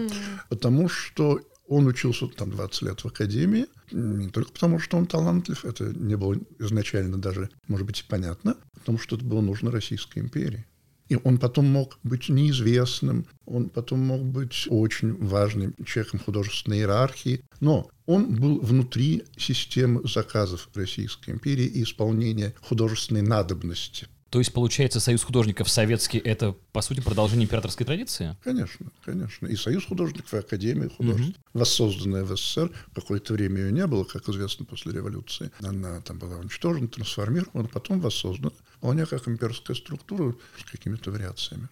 Потому 0.50 0.88
что 0.88 1.42
он 1.68 1.88
учился 1.88 2.28
там 2.28 2.52
20 2.52 2.82
лет 2.84 3.00
в 3.02 3.08
академии, 3.08 3.66
не 3.92 4.30
только 4.30 4.52
потому, 4.52 4.80
что 4.80 4.98
он 4.98 5.08
талантлив, 5.08 5.66
это 5.66 5.86
не 5.86 6.16
было 6.16 6.36
изначально 6.60 7.18
даже, 7.18 7.50
может 7.68 7.88
быть, 7.88 8.02
и 8.02 8.04
понятно, 8.08 8.56
потому 8.76 9.00
что 9.00 9.16
это 9.16 9.26
было 9.26 9.42
нужно 9.42 9.72
Российской 9.72 10.20
империи. 10.20 10.66
И 11.08 11.18
он 11.24 11.38
потом 11.38 11.68
мог 11.68 12.00
быть 12.04 12.30
неизвестным, 12.30 13.28
он 13.46 13.70
потом 13.70 14.00
мог 14.00 14.24
быть 14.24 14.66
очень 14.70 15.14
важным 15.14 15.76
человеком 15.86 16.20
художественной 16.20 16.80
иерархии, 16.80 17.42
но 17.60 17.90
он 18.06 18.36
был 18.36 18.60
внутри 18.60 19.24
системы 19.38 20.02
заказов 20.08 20.70
Российской 20.74 21.32
империи 21.32 21.66
и 21.66 21.84
исполнения 21.84 22.56
художественной 22.62 23.22
надобности. 23.22 24.08
То 24.30 24.40
есть, 24.40 24.52
получается, 24.54 25.00
Союз 25.00 25.24
художников 25.24 25.70
советский— 25.70 26.18
это, 26.24 26.56
по 26.72 26.82
сути, 26.82 27.00
продолжение 27.00 27.46
императорской 27.46 27.86
традиции? 27.86 28.36
Конечно, 28.44 28.88
конечно. 29.04 29.48
И 29.48 29.56
Союз 29.56 29.86
художников, 29.86 30.34
и 30.34 30.38
Академия 30.38 30.90
художеств, 30.90 31.38
угу. 31.38 31.60
воссозданная 31.60 32.24
в 32.24 32.36
СССР. 32.36 32.72
Какое-то 32.94 33.34
время 33.34 33.62
ее 33.62 33.72
не 33.72 33.86
было, 33.88 34.04
как 34.04 34.28
известно, 34.28 34.66
после 34.66 34.94
революции. 34.94 35.52
Она 35.62 36.02
там 36.02 36.18
была 36.18 36.38
уничтожена, 36.38 36.88
трансформирована, 36.88 37.68
потом 37.70 38.02
воссоздана. 38.02 38.52
Вполне 38.78 39.06
как 39.06 39.28
имперская 39.28 39.76
структура 39.76 40.36
с 40.60 40.70
какими-то 40.70 41.12
вариациями 41.12 41.70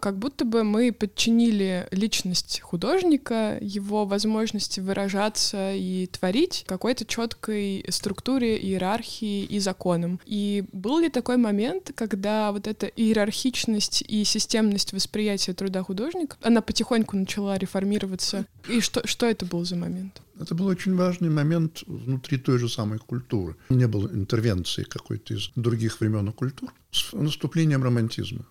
как 0.00 0.18
будто 0.18 0.44
бы 0.44 0.62
мы 0.64 0.92
подчинили 0.92 1.88
личность 1.90 2.60
художника, 2.60 3.58
его 3.60 4.04
возможности 4.04 4.80
выражаться 4.80 5.72
и 5.74 6.06
творить 6.06 6.64
какой-то 6.66 7.04
четкой 7.04 7.84
структуре, 7.88 8.58
иерархии 8.58 9.44
и 9.44 9.58
законам. 9.58 10.20
И 10.26 10.64
был 10.72 10.98
ли 10.98 11.08
такой 11.08 11.36
момент, 11.36 11.92
когда 11.94 12.52
вот 12.52 12.66
эта 12.66 12.86
иерархичность 12.86 14.02
и 14.06 14.24
системность 14.24 14.92
восприятия 14.92 15.54
труда 15.54 15.82
художника, 15.82 16.36
она 16.42 16.60
потихоньку 16.60 17.16
начала 17.16 17.56
реформироваться? 17.58 18.46
И 18.68 18.80
что, 18.80 19.06
что 19.06 19.26
это 19.26 19.46
был 19.46 19.64
за 19.64 19.76
момент? 19.76 20.20
Это 20.38 20.54
был 20.54 20.66
очень 20.66 20.94
важный 20.94 21.30
момент 21.30 21.82
внутри 21.86 22.36
той 22.38 22.58
же 22.58 22.68
самой 22.68 22.98
культуры. 22.98 23.56
Не 23.70 23.88
было 23.88 24.08
интервенции 24.08 24.82
какой-то 24.82 25.34
из 25.34 25.50
других 25.56 26.00
времен 26.00 26.28
и 26.28 26.32
культур 26.32 26.70
с 26.90 27.12
наступлением 27.12 27.82
романтизма 27.82 28.46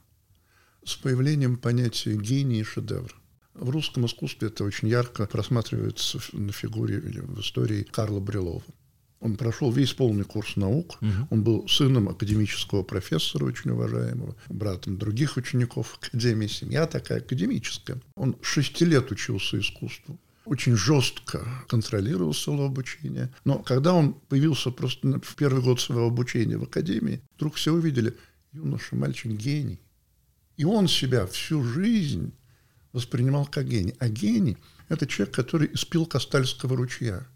с 0.85 0.95
появлением 0.95 1.57
понятия 1.57 2.15
гений 2.15 2.61
и 2.61 2.63
шедевр. 2.63 3.13
В 3.53 3.69
русском 3.69 4.05
искусстве 4.05 4.49
это 4.49 4.63
очень 4.63 4.87
ярко 4.87 5.25
просматривается 5.25 6.19
на 6.33 6.51
фигуре 6.51 6.97
или 6.97 7.19
в 7.19 7.39
истории 7.39 7.83
Карла 7.83 8.19
Брилова. 8.19 8.63
Он 9.21 9.37
прошел 9.37 9.71
весь 9.71 9.93
полный 9.93 10.25
курс 10.25 10.55
наук. 10.55 10.97
Угу. 11.01 11.27
Он 11.31 11.43
был 11.43 11.67
сыном 11.67 12.09
академического 12.09 12.83
профессора, 12.83 13.45
очень 13.45 13.71
уважаемого, 13.71 14.35
братом 14.49 14.97
других 14.97 15.37
учеников 15.37 15.97
Академии. 16.01 16.47
Семья 16.47 16.85
такая 16.85 17.19
академическая. 17.19 17.99
Он 18.15 18.35
шести 18.41 18.85
лет 18.85 19.11
учился 19.11 19.59
искусству 19.59 20.19
очень 20.45 20.75
жестко 20.75 21.43
контролировал 21.67 22.33
свое 22.33 22.65
обучение. 22.65 23.33
Но 23.43 23.59
когда 23.59 23.93
он 23.93 24.13
появился 24.13 24.71
просто 24.71 25.19
в 25.19 25.35
первый 25.35 25.61
год 25.61 25.81
своего 25.81 26.07
обучения 26.07 26.57
в 26.57 26.63
академии, 26.63 27.21
вдруг 27.35 27.55
все 27.55 27.73
увидели, 27.73 28.15
юноша, 28.53 28.95
мальчик 28.95 29.31
гений. 29.31 29.79
И 30.57 30.65
он 30.65 30.87
себя 30.87 31.25
всю 31.25 31.63
жизнь 31.63 32.33
воспринимал 32.93 33.45
как 33.45 33.67
гений. 33.67 33.95
А 33.99 34.07
гений– 34.07 34.57
это 34.89 35.05
человек, 35.05 35.35
который 35.35 35.69
испил 35.73 36.05
Кастальского 36.05 36.77
ручья. 36.77 37.27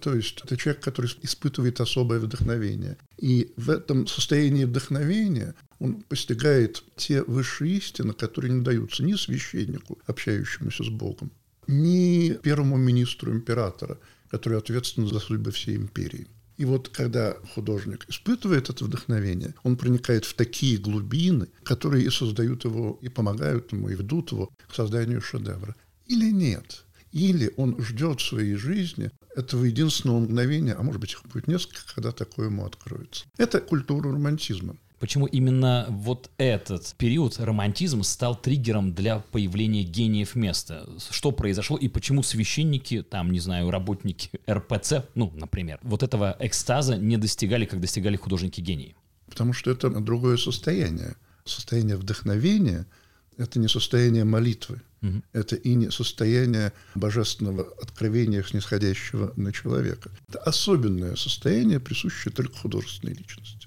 То 0.00 0.14
есть 0.14 0.40
это 0.44 0.56
человек, 0.56 0.82
который 0.82 1.10
испытывает 1.22 1.80
особое 1.80 2.20
вдохновение. 2.20 2.96
И 3.16 3.52
в 3.56 3.70
этом 3.70 4.06
состоянии 4.06 4.64
вдохновения 4.64 5.54
он 5.78 6.02
постигает 6.02 6.84
те 6.96 7.22
высшие 7.22 7.78
истины, 7.78 8.12
которые 8.12 8.52
не 8.52 8.62
даются 8.62 9.02
ни 9.02 9.14
священнику, 9.14 9.98
общающемуся 10.06 10.84
с 10.84 10.88
Богом, 10.88 11.32
ни 11.66 12.32
первому 12.42 12.76
министру 12.76 13.32
императора, 13.32 13.98
который 14.30 14.58
ответственен 14.58 15.08
за 15.08 15.20
судьбы 15.20 15.50
всей 15.50 15.76
империи. 15.76 16.28
И 16.58 16.64
вот 16.64 16.88
когда 16.88 17.36
художник 17.54 18.04
испытывает 18.08 18.68
это 18.68 18.84
вдохновение, 18.84 19.54
он 19.62 19.76
проникает 19.76 20.24
в 20.24 20.34
такие 20.34 20.76
глубины, 20.76 21.46
которые 21.62 22.04
и 22.04 22.10
создают 22.10 22.64
его, 22.64 22.98
и 23.00 23.08
помогают 23.08 23.72
ему, 23.72 23.88
и 23.88 23.94
ведут 23.94 24.32
его 24.32 24.50
к 24.66 24.74
созданию 24.74 25.20
шедевра. 25.20 25.76
Или 26.06 26.32
нет. 26.32 26.84
Или 27.12 27.54
он 27.56 27.80
ждет 27.80 28.20
в 28.20 28.26
своей 28.26 28.56
жизни 28.56 29.10
этого 29.36 29.64
единственного 29.64 30.18
мгновения, 30.18 30.74
а 30.74 30.82
может 30.82 31.00
быть 31.00 31.12
их 31.12 31.22
будет 31.32 31.46
несколько, 31.46 31.80
когда 31.94 32.10
такое 32.10 32.46
ему 32.46 32.66
откроется. 32.66 33.24
Это 33.38 33.60
культура 33.60 34.12
романтизма. 34.12 34.76
Почему 34.98 35.26
именно 35.26 35.86
вот 35.88 36.30
этот 36.38 36.94
период 36.98 37.38
романтизм 37.38 38.02
стал 38.02 38.34
триггером 38.34 38.92
для 38.92 39.20
появления 39.20 39.84
гениев 39.84 40.34
места? 40.34 40.88
Что 41.10 41.30
произошло 41.30 41.76
и 41.76 41.88
почему 41.88 42.22
священники, 42.22 43.02
там, 43.02 43.30
не 43.30 43.40
знаю, 43.40 43.70
работники 43.70 44.30
РПЦ, 44.50 45.04
ну, 45.14 45.32
например, 45.36 45.78
вот 45.82 46.02
этого 46.02 46.36
экстаза 46.40 46.96
не 46.96 47.16
достигали, 47.16 47.64
как 47.64 47.80
достигали 47.80 48.16
художники-гении? 48.16 48.96
Потому 49.30 49.52
что 49.52 49.70
это 49.70 49.88
другое 49.90 50.36
состояние. 50.36 51.14
Состояние 51.44 51.96
вдохновения– 51.96 52.86
Это 53.38 53.60
не 53.60 53.68
состояние 53.68 54.24
молитвы. 54.24 54.82
Мгм. 55.00 55.22
Это 55.32 55.54
и 55.54 55.74
не 55.74 55.90
состояние 55.92 56.72
божественного 56.96 57.62
откровения, 57.80 58.42
снисходящего 58.42 59.32
на 59.36 59.52
человека. 59.52 60.10
Это 60.28 60.40
особенное 60.40 61.14
состояние, 61.16 61.78
присущее 61.78 62.34
только 62.34 62.56
художественной 62.56 63.14
личности. 63.14 63.57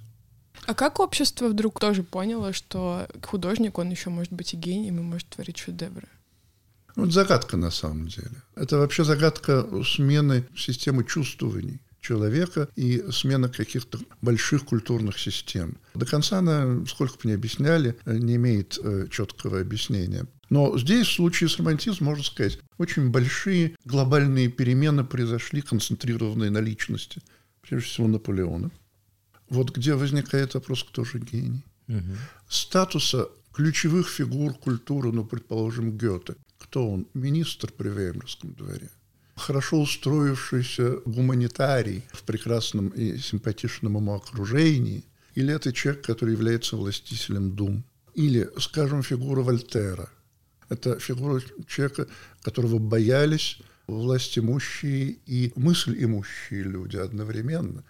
А 0.67 0.73
как 0.73 0.99
общество 0.99 1.47
вдруг 1.49 1.79
тоже 1.79 2.03
поняло, 2.03 2.53
что 2.53 3.07
художник, 3.23 3.77
он 3.77 3.89
еще 3.89 4.09
может 4.09 4.31
быть 4.31 4.53
и 4.53 4.57
гением 4.57 4.99
и 4.99 5.01
может 5.01 5.27
творить 5.27 5.57
шедевры? 5.57 6.07
Вот 6.95 7.11
загадка 7.11 7.57
на 7.57 7.71
самом 7.71 8.07
деле. 8.07 8.31
Это 8.55 8.77
вообще 8.77 9.03
загадка 9.03 9.65
смены 9.83 10.45
системы 10.55 11.03
чувствований 11.03 11.79
человека 12.01 12.67
и 12.75 13.03
смена 13.11 13.47
каких-то 13.47 13.99
больших 14.21 14.65
культурных 14.65 15.19
систем. 15.19 15.77
До 15.93 16.05
конца 16.05 16.39
она, 16.39 16.85
сколько 16.87 17.13
бы 17.13 17.29
ни 17.29 17.33
объясняли, 17.33 17.97
не 18.05 18.35
имеет 18.35 18.77
э, 18.83 19.07
четкого 19.09 19.61
объяснения. 19.61 20.25
Но 20.49 20.77
здесь, 20.77 21.07
в 21.07 21.13
случае 21.13 21.49
с 21.49 21.57
романтизмом, 21.57 22.09
можно 22.09 22.23
сказать, 22.23 22.59
очень 22.77 23.09
большие 23.09 23.77
глобальные 23.85 24.49
перемены 24.49 25.05
произошли, 25.05 25.61
концентрированные 25.61 26.49
на 26.49 26.57
личности. 26.57 27.21
Прежде 27.61 27.87
всего, 27.87 28.07
Наполеона. 28.07 28.71
Вот 29.51 29.75
где 29.75 29.95
возникает 29.95 30.53
вопрос, 30.53 30.83
кто 30.83 31.03
же 31.03 31.19
гений 31.19 31.61
Мгм. 31.87 32.17
статуса 32.47 33.27
ключевых 33.53 34.07
фигур 34.07 34.53
культуры, 34.53 35.11
ну, 35.11 35.25
предположим, 35.25 35.97
Гёте. 35.97 36.35
Кто 36.57 36.89
он? 36.89 37.05
Министр 37.13 37.69
при 37.77 37.89
Веймарском 37.89 38.53
дворе. 38.53 38.89
Хорошо 39.35 39.81
устроившийся 39.81 40.99
гуманитарий 41.05 42.03
в 42.13 42.23
прекрасном 42.23 42.89
и 42.89 43.17
симпатичном 43.17 43.97
ему 43.97 44.13
окружении. 44.13 45.03
Или 45.35 45.53
это 45.53 45.73
человек, 45.73 46.05
который 46.05 46.31
является 46.33 46.77
властителем 46.77 47.51
дум. 47.51 47.83
Или, 48.13 48.49
скажем, 48.57 49.03
фигура 49.03 49.41
Вольтера. 49.41 50.07
Это 50.69 50.97
фигура 50.99 51.41
человека, 51.67 52.07
которого 52.41 52.79
боялись 52.79 53.57
власть 53.87 54.37
имущие 54.37 55.17
и 55.25 55.51
мысль 55.57 55.95
имущие 56.01 56.63
люди 56.63 56.95
одновременно 56.95 57.83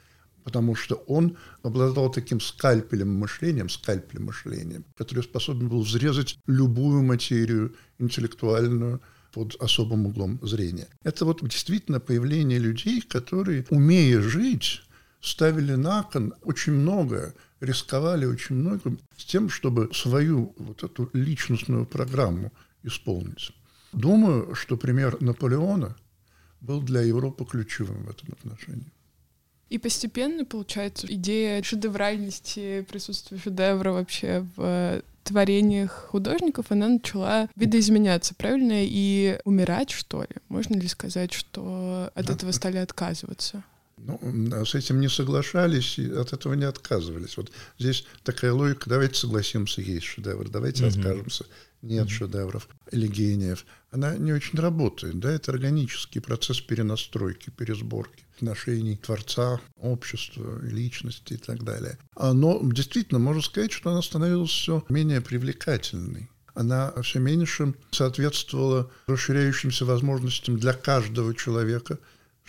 потому 0.44 0.76
что 0.76 0.96
он 1.08 1.38
обладал 1.64 2.12
таким 2.12 2.40
скальпелем 2.40 3.14
мышлением, 3.14 3.70
скальпелем 3.70 4.26
мышлением, 4.26 4.86
который 4.96 5.24
способен 5.24 5.68
был 5.70 5.84
взрезать 5.84 6.38
любую 6.48 7.04
материю 7.04 7.76
интеллектуальную 8.00 9.02
под 9.34 9.56
особым 9.62 10.08
углом 10.08 10.40
зрения. 10.42 10.88
Это 11.04 11.26
вот 11.26 11.48
действительно 11.48 12.00
появление 12.00 12.60
людей, 12.60 13.02
которые, 13.02 13.66
умея 13.70 14.22
жить, 14.22 14.82
ставили 15.22 15.76
на 15.76 16.04
кон 16.04 16.34
очень 16.42 16.74
многое, 16.74 17.34
рисковали 17.60 18.26
очень 18.26 18.56
много 18.56 18.98
с 19.16 19.26
тем, 19.26 19.50
чтобы 19.50 19.90
свою 19.94 20.54
вот 20.58 20.84
эту 20.84 21.10
личностную 21.14 21.86
программу 21.86 22.52
исполнить. 22.84 23.52
Думаю, 23.94 24.56
что 24.56 24.78
пример 24.78 25.18
Наполеона 25.22 25.96
был 26.62 26.82
для 26.82 27.02
Европы 27.02 27.46
ключевым 27.46 28.04
в 28.04 28.10
этом 28.10 28.30
отношении. 28.32 28.92
И 29.72 29.78
постепенно, 29.78 30.44
получается, 30.44 31.08
идея 31.08 31.64
шедевральности, 31.64 32.86
присутствия 32.90 33.38
шедевра 33.38 33.94
вообще 33.94 34.46
в 34.58 35.02
творениях 35.24 36.10
художников, 36.10 36.66
она 36.72 36.90
начала 36.90 37.48
видоизменяться, 37.56 38.36
правильно? 38.36 38.84
И 38.84 39.40
умирать, 39.46 39.92
что 39.92 40.24
ли? 40.24 40.36
Можно 40.50 40.76
ли 40.76 40.90
сказать, 40.90 41.32
что 41.32 42.12
от 42.14 42.30
этого 42.30 42.52
стали 42.52 42.78
отказываться? 42.78 43.64
Ну, 44.06 44.66
с 44.66 44.76
этим 44.76 45.00
не 45.00 45.10
соглашались 45.10 46.00
и 46.00 46.10
от 46.12 46.34
этого 46.34 46.54
не 46.54 46.66
отказывались. 46.66 47.38
Вот 47.38 47.52
здесь 47.78 48.06
такая 48.24 48.54
логика, 48.54 48.90
давайте 48.90 49.16
согласимся, 49.16 49.82
есть 49.82 50.06
шедевр, 50.06 50.50
давайте 50.50 50.86
Мгм. 50.86 50.90
откажемся, 50.98 51.46
нет 51.82 52.10
шедевров 52.10 52.68
или 52.92 53.08
гениев. 53.08 53.66
Она 53.92 54.16
не 54.18 54.34
очень 54.34 54.60
работает, 54.60 55.20
да, 55.20 55.32
это 55.32 55.52
органический 55.52 56.22
процесс 56.22 56.62
перенастройки, 56.62 57.50
пересборки 57.52 58.24
отношений 58.38 58.98
творца, 58.98 59.60
общества, 59.78 60.60
личности 60.64 61.34
и 61.34 61.38
так 61.38 61.64
далее. 61.64 61.98
Но 62.20 62.60
действительно, 62.64 63.20
можно 63.20 63.42
сказать, 63.42 63.72
что 63.72 63.92
она 63.92 64.02
становилась 64.02 64.50
все 64.50 64.84
менее 64.90 65.22
привлекательной. 65.22 66.30
Она 66.54 66.92
все 67.04 67.20
меньше 67.20 67.74
соответствовала 67.92 68.90
расширяющимся 69.08 69.86
возможностям 69.86 70.58
для 70.58 70.74
каждого 70.74 71.34
человека 71.36 72.00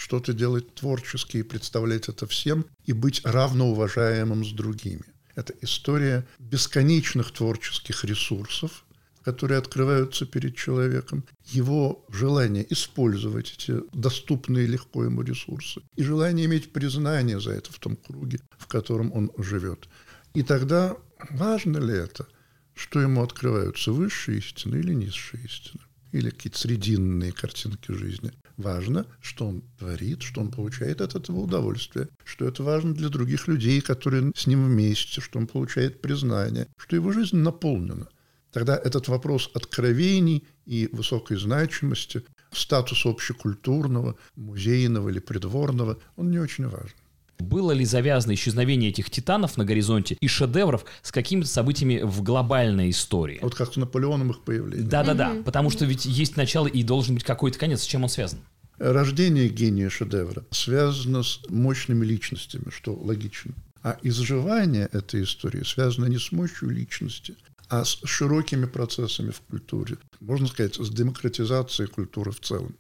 что-то 0.03 0.33
делать 0.33 0.75
творчески 0.75 1.37
и 1.37 1.43
представлять 1.45 2.09
это 2.09 2.27
всем, 2.27 2.67
и 2.87 2.93
быть 2.93 3.21
равноуважаемым 3.25 4.45
с 4.45 4.51
другими. 4.53 5.05
Это 5.37 5.55
история 5.61 6.27
бесконечных 6.41 7.31
творческих 7.31 8.05
ресурсов, 8.05 8.85
которые 9.23 9.59
открываются 9.59 10.27
перед 10.27 10.57
человеком, 10.57 11.25
его 11.45 12.05
желание 12.11 12.67
использовать 12.73 13.53
эти 13.53 13.75
доступные 13.93 14.67
легко 14.67 15.05
ему 15.05 15.23
ресурсы 15.23 15.81
и 15.95 16.03
желание 16.03 16.47
иметь 16.47 16.73
признание 16.73 17.41
за 17.41 17.53
это 17.53 17.73
в 17.73 17.79
том 17.79 17.95
круге, 17.97 18.41
в 18.59 18.67
котором 18.67 19.13
он 19.13 19.31
живет. 19.39 19.89
И 20.35 20.43
тогда 20.43 20.97
важно 21.31 21.79
ли 21.79 21.95
это, 21.95 22.27
что 22.75 23.01
ему 23.01 23.23
открываются 23.23 23.93
высшие 23.93 24.39
истины 24.39 24.77
или 24.77 24.95
низшие 24.95 25.45
истины, 25.45 25.83
или 26.11 26.31
какие-то 26.31 26.59
срединные 26.59 27.31
картинки 27.31 27.93
жизни. 27.93 28.33
Важно, 28.57 29.07
что 29.21 29.47
он 29.47 29.63
творит, 29.79 30.23
что 30.23 30.41
он 30.41 30.51
получает 30.51 31.01
от 31.01 31.15
этого 31.15 31.41
удовольствие, 31.41 32.09
что 32.25 32.47
это 32.47 32.63
важно 32.63 32.95
для 32.95 33.09
других 33.09 33.49
людей, 33.49 33.81
которые 33.81 34.33
с 34.35 34.47
ним 34.47 34.67
вместе, 34.67 35.21
что 35.21 35.39
он 35.39 35.47
получает 35.47 36.01
признание, 36.01 36.69
что 36.77 36.97
его 36.97 37.13
жизнь 37.13 37.37
наполнена. 37.37 38.09
Тогда 38.53 38.77
этот 38.77 39.09
вопрос 39.09 39.51
откровений 39.55 40.47
и 40.67 40.89
высокой 40.93 41.39
значимости, 41.39 42.23
статуса 42.53 43.09
общекультурного, 43.09 44.17
музейного 44.37 45.09
или 45.09 45.21
придворного, 45.21 45.99
он 46.17 46.31
не 46.31 46.39
очень 46.39 46.69
важен. 46.69 46.97
Было 47.43 47.73
ли 47.73 47.85
завязано 47.85 48.35
исчезновение 48.35 48.91
этих 48.91 49.11
титанов 49.11 49.57
на 49.57 49.65
горизонте 49.65 50.17
и 50.21 50.29
шедевров 50.29 50.85
с 51.03 51.11
какими-то 51.11 51.49
событиями 51.49 52.01
в 52.03 52.23
глобальной 52.23 52.91
истории? 52.91 53.41
Вот 53.43 53.55
как 53.55 53.73
с 53.73 53.77
Наполеоном 53.77 54.31
их 54.31 54.45
появление. 54.45 54.87
Да-да-да, 54.87 55.35
потому 55.45 55.71
что 55.71 55.85
ведь 55.85 56.07
есть 56.07 56.37
начало 56.37 56.69
и 56.69 56.83
должен 56.83 57.15
быть 57.15 57.25
какой-то 57.25 57.59
конец. 57.59 57.83
С 57.83 57.87
чем 57.87 58.05
он 58.05 58.09
связан? 58.09 58.39
Рождение 58.79 59.49
гения 59.49 59.91
шедевра 59.91 60.45
связано 60.51 61.23
с 61.23 61.41
мощными 61.49 62.05
личностями, 62.05 62.71
что 62.71 62.95
логично. 62.95 63.55
А 63.83 63.99
изживание 64.03 64.89
этой 64.93 65.25
истории 65.25 65.65
связано 65.65 66.07
не 66.07 66.19
с 66.19 66.31
мощью 66.31 66.71
личности, 66.71 67.37
а 67.69 67.85
с 67.85 67.99
широкими 68.05 68.67
процессами 68.67 69.31
в 69.31 69.41
культуре. 69.41 69.99
Можно 70.21 70.47
сказать, 70.47 70.77
с 70.77 70.91
демократизацией 70.91 71.89
культуры 71.89 72.31
в 72.31 72.41
целом. 72.41 72.77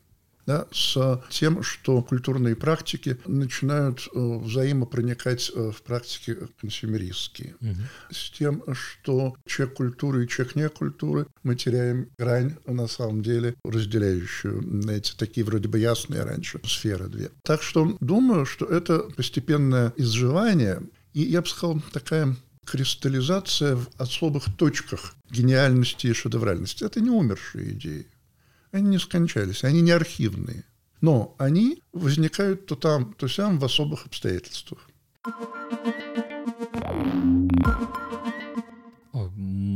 Да, 0.46 0.66
с 0.72 1.22
тем, 1.31 1.62
что 1.62 2.02
культурные 2.02 2.57
практики 2.57 3.16
начинают 3.26 4.09
э, 4.12 4.18
взаимопроникать 4.18 5.52
э, 5.55 5.70
в 5.70 5.83
практики 5.83 6.37
консюмеристские. 6.61 7.55
С 8.11 8.31
тем, 8.31 8.62
что 8.74 9.37
человек 9.46 9.76
культуры 9.76 10.24
и 10.24 10.28
человек 10.28 10.57
не 10.57 10.68
культуры, 10.68 11.26
мы 11.42 11.55
теряем 11.55 12.09
грань, 12.18 12.57
на 12.66 12.88
самом 12.88 13.22
деле, 13.22 13.55
разделяющую 13.64 14.90
эти 14.90 15.14
такие 15.14 15.44
вроде 15.44 15.68
бы 15.68 15.78
ясные 15.78 16.24
раньше 16.24 16.61
сферы 16.64 17.09
две. 17.09 17.31
Так 17.42 17.62
что 17.62 17.96
думаю, 18.00 18.44
что 18.46 18.66
это 18.66 19.00
постепенное 19.16 19.92
изживание, 19.96 20.83
и 21.12 21.22
я 21.22 21.42
бы 21.42 21.46
сказал, 21.46 21.81
такая 21.92 22.37
кристаллизация 22.66 23.76
в 23.76 23.88
особых 23.98 24.44
точках 24.57 25.14
гениальности 25.31 26.07
и 26.09 26.12
шедевральности. 26.12 26.85
Это 26.85 27.00
не 27.00 27.11
умершие 27.11 27.72
идеи. 27.72 28.07
Они 28.72 28.88
не 28.88 28.98
скончались, 28.98 29.64
они 29.64 29.82
не 29.82 29.90
архивные. 29.90 30.64
Но 31.02 31.35
они 31.38 31.82
возникают 31.92 32.66
то 32.66 32.74
там, 32.74 33.12
то 33.12 33.28
сям 33.28 33.58
в 33.58 33.64
особых 33.64 34.06
обстоятельствах. 34.06 34.88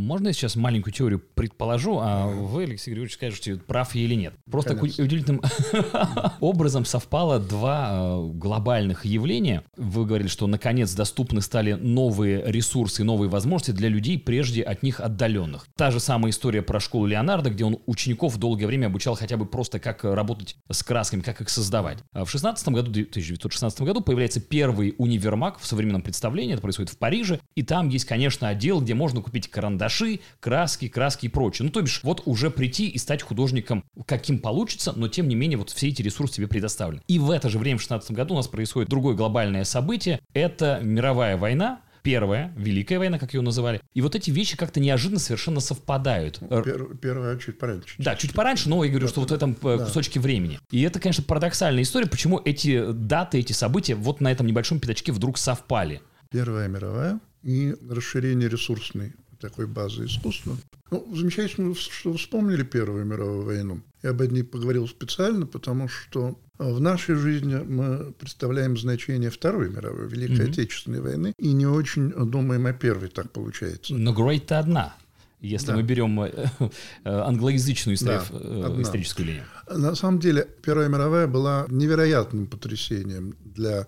Можно 0.07 0.29
я 0.29 0.33
сейчас 0.35 0.55
маленькую 0.55 0.95
теорию 0.95 1.21
предположу, 1.35 1.99
а 2.01 2.29
вы, 2.29 2.63
Алексей 2.63 2.91
Григорьевич, 2.91 3.15
скажете, 3.15 3.57
прав 3.57 3.93
я 3.97 4.03
или 4.03 4.15
нет? 4.15 4.35
Просто 4.49 4.77
Конечно. 4.77 5.03
удивительным 5.03 5.43
образом 6.41 6.85
совпало 6.85 7.41
два 7.41 7.91
э, 7.91 8.29
глобальных 8.35 9.05
явления. 9.05 9.65
Вы 9.77 10.07
говорили, 10.07 10.29
что 10.29 10.47
наконец 10.47 10.95
доступны 10.95 11.41
стали 11.41 11.73
новые 11.73 12.41
ресурсы, 12.47 13.03
новые 13.03 13.29
возможности 13.29 13.73
для 13.73 13.89
людей, 13.89 14.17
прежде 14.17 14.63
от 14.63 14.85
них 14.85 15.01
отдаленных. 15.01 15.67
Та 15.75 15.91
же 15.91 15.99
самая 15.99 16.31
история 16.31 16.63
про 16.63 16.79
школу 16.79 17.07
Леонардо, 17.07 17.51
где 17.51 17.65
он 17.65 17.81
учеников 17.87 18.39
долгое 18.39 18.69
время 18.69 18.87
обучал 18.87 19.17
хотя 19.17 19.37
бы 19.37 19.45
просто 19.45 19.81
как 19.81 20.05
работать 20.05 20.55
с 20.71 20.85
красками, 20.85 21.23
как 21.23 21.41
их 21.41 21.49
создавать. 21.49 21.99
А 22.13 22.25
в 22.25 22.31
16 22.31 22.69
году, 22.69 22.93
1916 22.93 23.81
году 23.81 24.03
появляется 24.03 24.39
первый 24.39 24.95
универмаг 24.99 25.59
в 25.59 25.67
современном 25.67 26.03
представлении, 26.03 26.53
это 26.53 26.63
происходит 26.63 26.93
в 26.93 26.99
Париже, 26.99 27.41
и 27.57 27.65
там 27.65 27.89
есть, 27.89 28.05
конечно, 28.05 28.47
отдел, 28.47 28.81
где 28.81 28.95
можно 28.95 29.21
купить 29.21 29.51
карандаши, 29.97 30.21
краски, 30.41 30.89
краски 30.89 31.27
и 31.27 31.29
прочее. 31.29 31.67
Ну, 31.67 31.73
то 31.73 31.83
бишь, 31.83 32.01
вот 32.03 32.23
уже 32.27 32.51
прийти 32.51 32.89
и 32.89 32.99
стать 32.99 33.23
художником, 33.23 33.85
каким 34.07 34.39
получится, 34.39 34.93
но 34.95 35.09
тем 35.09 35.29
не 35.29 35.35
менее 35.35 35.59
вот 35.59 35.71
все 35.71 35.89
эти 35.89 36.03
ресурсы 36.03 36.37
тебе 36.37 36.49
предоставлены. 36.49 37.03
И 37.09 37.19
в 37.19 37.31
это 37.31 37.49
же 37.49 37.59
время, 37.59 37.79
в 37.79 37.83
16 37.83 38.11
году, 38.13 38.35
у 38.35 38.37
нас 38.37 38.49
происходит 38.49 38.89
другое 38.89 39.15
глобальное 39.15 39.65
событие. 39.65 40.21
Это 40.33 40.81
мировая 40.83 41.37
война, 41.37 41.81
Первая, 42.03 42.53
Великая 42.57 42.99
война, 42.99 43.19
как 43.19 43.35
ее 43.35 43.41
называли. 43.41 43.81
И 43.93 44.01
вот 44.01 44.15
эти 44.15 44.31
вещи 44.31 44.57
как-то 44.57 44.79
неожиданно 44.79 45.19
совершенно 45.19 45.59
совпадают. 45.59 46.39
Пер, 46.39 46.97
первая 47.03 47.37
чуть 47.37 47.59
пораньше. 47.59 47.97
Да, 47.99 48.15
чуть 48.15 48.33
пораньше, 48.33 48.69
но 48.69 48.85
я 48.85 48.91
говорю, 48.91 49.09
что 49.09 49.19
вот 49.19 49.33
в 49.33 49.35
этом 49.35 49.57
э, 49.61 49.77
да. 49.77 49.85
кусочке 49.85 50.21
времени. 50.21 50.61
И 50.71 50.83
это, 50.83 51.01
конечно, 51.01 51.25
парадоксальная 51.25 51.83
история, 51.83 52.07
почему 52.07 52.41
эти 52.45 52.93
даты, 52.93 53.41
эти 53.41 53.53
события 53.53 53.97
вот 53.97 54.21
на 54.21 54.31
этом 54.31 54.47
небольшом 54.47 54.79
пятачке 54.79 55.11
вдруг 55.11 55.37
совпали. 55.37 56.01
Первая 56.31 56.69
мировая 56.69 57.19
и 57.43 57.75
расширение 57.91 58.49
ресурсной 58.49 59.15
такой 59.39 59.67
базы 59.67 60.07
искусства. 60.07 60.57
Ну, 60.91 61.07
замечательно, 61.15 61.75
что 61.75 62.15
вспомнили 62.15 62.63
Первую 62.63 63.05
мировую 63.05 63.45
войну. 63.45 63.83
Я 64.03 64.11
об 64.11 64.23
ней 64.23 64.43
поговорил 64.43 64.87
специально, 64.89 65.47
потому 65.47 65.89
что 65.89 66.39
в 66.59 66.81
нашей 66.81 67.17
жизни 67.17 67.57
мы 67.57 68.13
представляем 68.13 68.77
значение 68.77 69.31
Второй 69.31 69.69
мировой, 69.69 70.09
Великой 70.09 70.47
mm-hmm. 70.47 70.51
Отечественной 70.51 71.01
войны, 71.01 71.35
и 71.39 71.53
не 71.53 71.67
очень 71.67 72.11
думаем 72.11 72.67
о 72.67 72.73
Первой, 72.73 73.09
так 73.09 73.33
получается. 73.33 73.95
Но 73.95 74.13
Great-то 74.13 74.59
одна 74.59 74.97
если 75.41 75.69
да. 75.69 75.77
мы 75.77 75.83
берем 75.83 76.21
э, 76.21 76.31
э, 76.59 76.69
англоязычную 77.05 77.97
историю, 77.97 78.23
да, 78.31 78.83
историческую 78.83 79.27
линию. 79.27 79.45
На 79.69 79.95
самом 79.97 80.21
деле, 80.21 80.49
Первая 80.63 80.89
мировая 80.89 81.27
была 81.27 81.67
невероятным 81.69 82.47
потрясением 82.47 83.35
для 83.45 83.87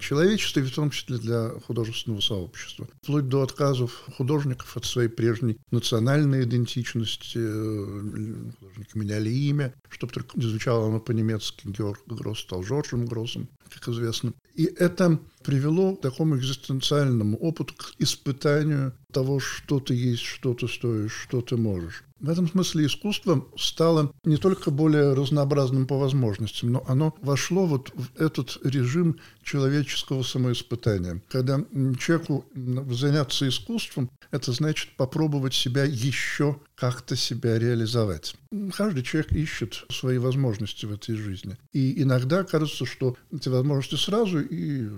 человечества, 0.00 0.60
и 0.60 0.64
в 0.64 0.74
том 0.74 0.90
числе 0.90 1.18
для 1.18 1.50
художественного 1.66 2.20
сообщества. 2.20 2.88
Вплоть 3.02 3.28
до 3.28 3.42
отказов 3.42 4.04
художников 4.16 4.76
от 4.76 4.84
своей 4.84 5.08
прежней 5.08 5.58
национальной 5.70 6.44
идентичности. 6.44 7.38
Э, 7.38 8.50
художник 8.60 8.94
меняли 8.94 9.30
имя, 9.30 9.74
чтобы 9.88 10.12
только 10.12 10.40
звучало 10.40 10.88
оно 10.88 11.00
по-немецки. 11.00 11.66
Георг 11.68 12.00
Гросс 12.06 12.40
стал 12.40 12.62
Жоржем 12.62 13.06
Гроссом, 13.06 13.48
как 13.70 13.88
известно. 13.88 14.32
И 14.54 14.64
это 14.64 15.18
привело 15.44 15.96
к 15.96 16.02
такому 16.02 16.36
экзистенциальному 16.36 17.36
опыту, 17.38 17.74
к 17.74 17.92
испытанию 17.98 18.92
того, 19.12 19.40
что 19.40 19.80
ты 19.80 19.94
есть, 19.94 20.22
что 20.22 20.54
ты 20.54 20.68
стоишь, 20.68 21.12
что 21.12 21.40
ты 21.40 21.56
можешь. 21.56 22.04
В 22.20 22.28
этом 22.28 22.48
смысле 22.48 22.86
искусство 22.86 23.46
стало 23.56 24.12
не 24.24 24.36
только 24.36 24.70
более 24.70 25.14
разнообразным 25.14 25.86
по 25.86 25.98
возможностям, 25.98 26.72
но 26.72 26.84
оно 26.88 27.14
вошло 27.20 27.64
вот 27.66 27.92
в 27.94 28.20
этот 28.20 28.58
режим 28.64 29.18
человеческого 29.44 30.22
самоиспытания. 30.22 31.22
Когда 31.28 31.64
человеку 31.98 32.44
заняться 32.54 33.48
искусством, 33.48 34.10
это 34.32 34.52
значит 34.52 34.96
попробовать 34.96 35.54
себя 35.54 35.84
еще 35.84 36.60
как-то 36.74 37.14
себя 37.14 37.58
реализовать. 37.58 38.34
Каждый 38.76 39.02
человек 39.04 39.32
ищет 39.32 39.84
свои 39.88 40.18
возможности 40.18 40.86
в 40.86 40.92
этой 40.92 41.14
жизни. 41.14 41.56
И 41.72 42.02
иногда 42.02 42.42
кажется, 42.42 42.84
что 42.84 43.16
эти 43.30 43.48
возможности 43.48 43.94
сразу 43.94 44.40
и 44.40 44.88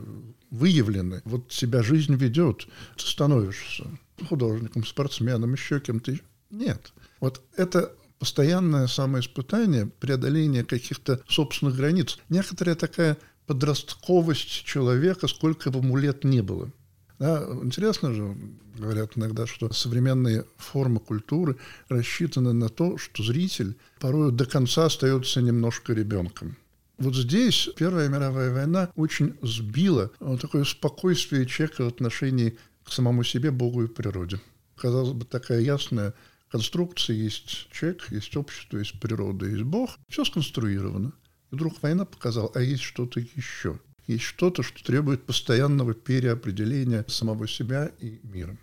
выявлены. 0.51 1.21
Вот 1.25 1.53
себя 1.53 1.83
жизнь 1.83 2.15
ведет, 2.15 2.67
ты 2.97 3.05
становишься 3.05 3.85
художником, 4.29 4.85
спортсменом, 4.85 5.53
еще 5.53 5.81
кем-то. 5.81 6.19
Нет. 6.51 6.93
Вот 7.21 7.43
это 7.57 7.93
постоянное 8.19 8.87
самоиспытание, 8.87 9.87
преодоление 9.87 10.65
каких-то 10.65 11.21
собственных 11.29 11.77
границ, 11.77 12.19
некоторая 12.29 12.75
такая 12.75 13.17
подростковость 13.47 14.65
человека, 14.65 15.27
сколько 15.27 15.71
бы 15.71 15.81
ему 15.81 15.97
лет 15.97 16.25
не 16.25 16.43
было. 16.43 16.71
Да, 17.19 17.47
интересно 17.63 18.15
же, 18.15 18.37
говорят 18.77 19.13
иногда, 19.17 19.47
что 19.47 19.71
современные 19.73 20.45
формы 20.57 21.01
культуры 21.01 21.57
рассчитаны 21.89 22.53
на 22.53 22.69
то, 22.69 22.97
что 22.97 23.23
зритель 23.23 23.77
порой 23.99 24.33
до 24.33 24.47
конца 24.47 24.87
остается 24.87 25.43
немножко 25.43 25.93
ребенком. 25.93 26.57
Вот 26.97 27.15
здесь 27.15 27.69
Первая 27.77 28.09
мировая 28.09 28.53
война 28.53 28.91
очень 28.97 29.37
сбила 29.43 30.11
такое 30.41 30.65
спокойствие 30.65 31.47
человека 31.47 31.85
в 31.85 31.89
отношении 31.89 32.59
к 32.85 32.93
самому 32.93 33.25
себе, 33.25 33.51
Богу 33.51 33.85
и 33.85 33.87
природе. 33.87 34.41
Казалось 34.77 35.13
бы, 35.13 35.25
такая 35.25 35.61
ясная 35.61 36.15
конструкция, 36.51 37.17
есть 37.17 37.69
человек, 37.71 38.07
есть 38.11 38.37
общество, 38.37 38.79
есть 38.79 38.99
природа, 39.01 39.47
есть 39.47 39.63
Бог. 39.63 39.99
Все 40.09 40.25
сконструировано. 40.25 41.13
И 41.51 41.55
вдруг 41.55 41.81
война 41.83 42.05
показала, 42.05 42.51
а 42.55 42.61
есть 42.61 42.83
что-то 42.83 43.21
еще. 43.21 43.81
Есть 44.07 44.25
что-то, 44.25 44.63
что 44.63 44.83
требует 44.83 45.25
постоянного 45.25 45.95
переопределения 45.95 47.05
самого 47.09 47.47
себя 47.47 47.93
и 48.01 48.19
мира. 48.25 48.57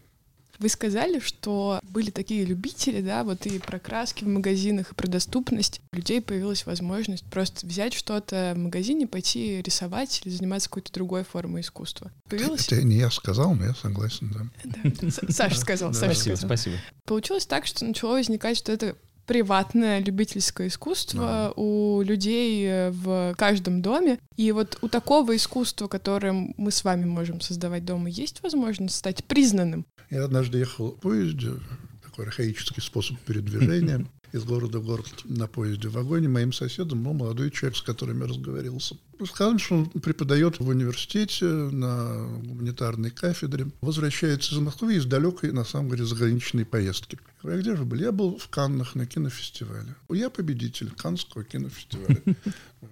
Вы 0.60 0.70
сказали, 0.70 1.20
что 1.20 1.80
были 1.84 2.10
такие 2.10 2.46
любители, 2.46 3.02
да, 3.02 3.24
вот 3.24 3.46
и 3.46 3.60
про 3.60 3.80
краски 3.80 4.24
в 4.24 4.28
магазинах, 4.28 4.92
и 4.92 4.96
про 4.96 5.08
доступность. 5.08 5.82
У 5.92 5.98
людей 5.98 6.22
появилась 6.22 6.66
возможность 6.66 7.26
просто 7.26 7.66
взять 7.66 7.94
что-то 7.94 8.54
в 8.56 8.60
магазине, 8.60 9.08
пойти 9.08 9.62
рисовать 9.62 10.22
или 10.24 10.34
заниматься 10.34 10.70
какой-то 10.70 10.92
другой 10.94 11.24
формой 11.24 11.62
искусства. 11.62 12.12
Появилось... 12.28 12.68
Это 12.68 12.84
не 12.84 12.98
я 12.98 13.12
сказал, 13.12 13.54
но 13.54 13.66
я 13.66 13.76
согласен, 13.76 14.34
да. 14.34 15.12
Саша 15.30 15.60
сказал, 15.60 15.94
Саша 15.94 16.16
Спасибо, 16.16 16.36
спасибо. 16.36 16.76
Получилось 17.06 17.46
так, 17.46 17.66
что 17.66 17.86
начало 17.86 18.14
возникать, 18.14 18.58
что 18.58 18.72
это 18.72 18.96
приватное 19.28 20.00
любительское 20.00 20.70
искусство 20.70 21.22
да. 21.22 21.54
у 21.56 22.02
людей 22.02 22.66
э, 22.66 22.92
в 22.92 23.36
каждом 23.38 23.82
доме. 23.82 24.20
И 24.38 24.52
вот 24.52 24.80
у 24.82 24.88
такого 24.88 25.36
искусства, 25.36 25.88
которое 25.88 26.54
мы 26.58 26.72
с 26.72 26.84
вами 26.84 27.06
можем 27.06 27.42
создавать 27.42 27.86
дома, 27.86 28.10
есть 28.10 28.42
возможность 28.42 28.96
стать 28.96 29.24
признанным? 29.26 29.86
Я 30.10 30.24
однажды 30.24 30.58
ехал 30.60 30.92
в 30.92 31.00
поезде, 31.00 31.52
такой 32.04 32.26
архаический 32.26 32.82
способ 32.82 33.20
передвижения, 33.20 34.08
из 34.34 34.44
города 34.44 34.80
в 34.80 34.86
город 34.86 35.08
на 35.26 35.48
поезде 35.48 35.90
в 35.90 35.94
вагоне. 35.94 36.28
Моим 36.28 36.54
соседом 36.54 37.04
был 37.04 37.14
молодой 37.14 37.52
человек, 37.52 37.78
с 37.78 37.82
которым 37.82 38.22
я 38.22 38.28
разговаривался. 38.28 38.98
Сказали, 39.26 39.58
что 39.58 39.76
он 39.76 39.90
преподает 39.90 40.60
в 40.60 40.68
университете 40.68 41.46
на 41.46 42.28
гуманитарной 42.44 43.10
кафедре. 43.10 43.68
Возвращается 43.82 44.54
из 44.54 44.60
Москвы 44.60 44.96
из 44.96 45.06
далекой, 45.06 45.52
на 45.52 45.64
самом 45.64 45.90
деле, 45.92 46.06
заграничной 46.06 46.66
поездки. 46.66 47.18
Я 47.44 47.52
а 47.52 47.58
где 47.58 47.72
же 47.72 47.84
вы 47.84 47.86
были? 47.86 48.04
Я 48.04 48.12
был 48.12 48.38
в 48.38 48.48
Каннах 48.50 48.96
на 48.96 49.06
кинофестивале. 49.06 49.96
Я 50.10 50.30
победитель 50.30 50.92
Каннского 50.92 51.44
кинофестиваля. 51.44 52.22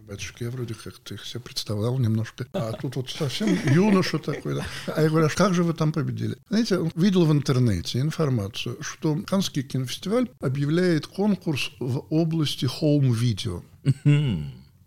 Батюшки, 0.07 0.43
я 0.43 0.51
вроде 0.51 0.73
как-то 0.73 1.13
их 1.13 1.25
себе 1.25 1.41
представлял 1.41 1.97
немножко. 1.97 2.47
А 2.53 2.71
тут 2.73 2.95
вот 2.95 3.09
совсем 3.09 3.57
юноша 3.65 4.19
такой. 4.19 4.55
Да. 4.55 4.65
А 4.88 5.01
я 5.01 5.09
говорю, 5.09 5.27
а 5.27 5.29
как 5.29 5.53
же 5.53 5.63
вы 5.63 5.73
там 5.73 5.91
победили? 5.91 6.38
Знаете, 6.49 6.79
видел 6.95 7.25
в 7.25 7.31
интернете 7.31 7.99
информацию, 7.99 8.77
что 8.81 9.15
Каннский 9.27 9.63
кинофестиваль 9.63 10.29
объявляет 10.39 11.07
конкурс 11.07 11.71
в 11.79 12.05
области 12.09 12.65
хоум-видео. 12.65 13.63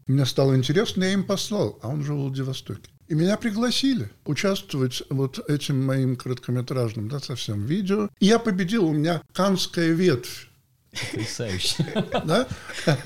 Мне 0.09 0.25
стало 0.25 0.57
интересно, 0.57 1.05
я 1.05 1.13
им 1.13 1.23
послал, 1.23 1.79
а 1.83 1.89
он 1.89 2.03
же 2.03 2.15
в 2.15 2.17
Владивостоке. 2.17 2.91
И 3.09 3.15
меня 3.15 3.37
пригласили 3.37 4.11
участвовать 4.25 5.03
вот 5.11 5.39
этим 5.51 5.85
моим 5.85 6.17
короткометражным, 6.17 7.11
да, 7.11 7.21
совсем 7.21 7.67
видео. 7.67 8.09
И 8.19 8.27
я 8.27 8.39
победил, 8.39 8.87
у 8.87 8.93
меня 8.93 9.23
канская 9.35 9.93
ветвь. 9.93 10.49
Потрясающе. 10.91 11.87
Да? 12.25 12.49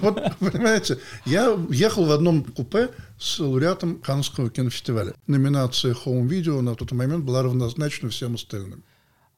Вот, 0.00 0.34
понимаете, 0.38 0.98
я 1.26 1.58
ехал 1.68 2.06
в 2.06 2.10
одном 2.10 2.42
купе 2.44 2.88
с 3.18 3.38
лауреатом 3.38 3.98
Канского 3.98 4.48
кинофестиваля. 4.48 5.14
Номинация 5.26 5.92
Home 5.92 6.26
Video 6.26 6.62
на 6.62 6.74
тот 6.74 6.92
момент 6.92 7.24
была 7.24 7.42
равнозначна 7.42 8.08
всем 8.08 8.36
остальным 8.36 8.82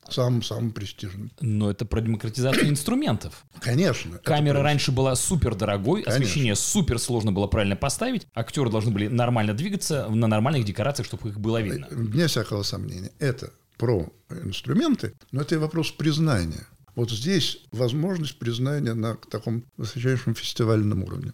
самым-самым 0.08 0.72
престижным. 0.72 1.30
Но 1.40 1.70
это 1.70 1.84
про 1.84 2.00
демократизацию 2.00 2.68
инструментов. 2.68 3.44
Конечно. 3.60 4.18
Камера 4.18 4.62
раньше 4.62 4.92
была 4.92 5.14
супер 5.14 5.54
дорогой, 5.54 6.02
освещение 6.02 6.54
супер 6.56 6.98
сложно 6.98 7.32
было 7.32 7.46
правильно 7.46 7.76
поставить, 7.76 8.26
актеры 8.34 8.70
должны 8.70 8.92
были 8.92 9.08
нормально 9.08 9.54
двигаться 9.54 10.08
на 10.08 10.26
нормальных 10.26 10.64
декорациях, 10.64 11.06
чтобы 11.06 11.30
их 11.30 11.40
было 11.40 11.60
видно. 11.60 11.86
Вне 11.90 12.26
всякого 12.26 12.62
сомнения. 12.62 13.12
Это 13.18 13.50
про 13.78 14.12
инструменты, 14.30 15.14
но 15.30 15.42
это 15.42 15.54
и 15.54 15.58
вопрос 15.58 15.90
признания. 15.90 16.66
Вот 16.94 17.10
здесь 17.10 17.60
возможность 17.72 18.38
признания 18.38 18.94
на 18.94 19.16
таком 19.30 19.64
высочайшем 19.76 20.34
фестивальном 20.34 21.02
уровне. 21.04 21.32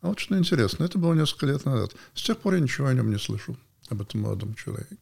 А 0.00 0.08
вот 0.08 0.20
что 0.20 0.38
интересно, 0.38 0.84
это 0.84 0.98
было 0.98 1.14
несколько 1.14 1.46
лет 1.46 1.64
назад. 1.64 1.92
С 2.14 2.22
тех 2.22 2.38
пор 2.38 2.54
я 2.54 2.60
ничего 2.60 2.86
о 2.86 2.94
нем 2.94 3.10
не 3.10 3.18
слышал, 3.18 3.56
об 3.88 4.00
этом 4.00 4.22
молодом 4.22 4.54
человеке. 4.54 4.96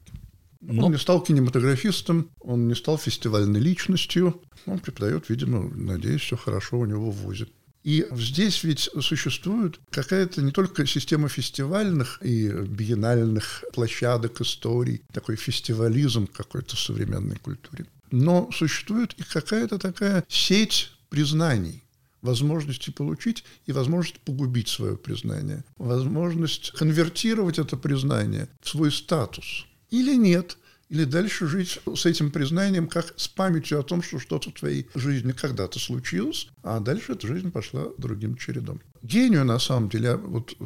Но... 0.60 0.86
Он 0.86 0.92
не 0.92 0.98
стал 0.98 1.22
кинематографистом, 1.22 2.30
он 2.40 2.68
не 2.68 2.74
стал 2.74 2.98
фестивальной 2.98 3.60
личностью. 3.60 4.42
Он 4.66 4.78
преподает, 4.78 5.28
видимо, 5.30 5.70
надеюсь, 5.74 6.20
все 6.20 6.36
хорошо 6.36 6.78
у 6.78 6.84
него 6.84 7.10
в 7.10 7.16
ВУЗе. 7.16 7.48
И 7.82 8.06
здесь 8.12 8.62
ведь 8.62 8.90
существует 9.00 9.80
какая-то 9.90 10.42
не 10.42 10.52
только 10.52 10.86
система 10.86 11.28
фестивальных 11.28 12.18
и 12.22 12.48
биеннальных 12.50 13.64
площадок, 13.72 14.42
историй, 14.42 15.02
такой 15.12 15.36
фестивализм 15.36 16.26
какой-то 16.26 16.76
в 16.76 16.80
современной 16.80 17.36
культуре, 17.36 17.86
но 18.10 18.50
существует 18.52 19.14
и 19.14 19.22
какая-то 19.22 19.78
такая 19.78 20.24
сеть 20.28 20.90
признаний, 21.08 21.82
возможности 22.20 22.90
получить 22.90 23.44
и 23.64 23.72
возможность 23.72 24.20
погубить 24.20 24.68
свое 24.68 24.98
признание, 24.98 25.64
возможность 25.78 26.72
конвертировать 26.72 27.58
это 27.58 27.78
признание 27.78 28.50
в 28.60 28.68
свой 28.68 28.92
статус– 28.92 29.64
или 29.90 30.14
нет, 30.16 30.56
или 30.88 31.04
дальше 31.04 31.46
жить 31.46 31.80
с 31.94 32.06
этим 32.06 32.30
признанием, 32.30 32.88
как 32.88 33.14
с 33.16 33.28
памятью 33.28 33.78
о 33.78 33.82
том, 33.82 34.02
что 34.02 34.18
что-то 34.18 34.50
в 34.50 34.54
твоей 34.54 34.88
жизни 34.94 35.32
когда-то 35.32 35.78
случилось, 35.78 36.48
а 36.62 36.80
дальше 36.80 37.12
эта 37.12 37.26
жизнь 37.26 37.50
пошла 37.50 37.86
другим 37.98 38.36
чередом. 38.36 38.80
Гению, 39.02 39.44
на 39.44 39.58
самом 39.58 39.88
деле, 39.88 40.16
вот 40.16 40.56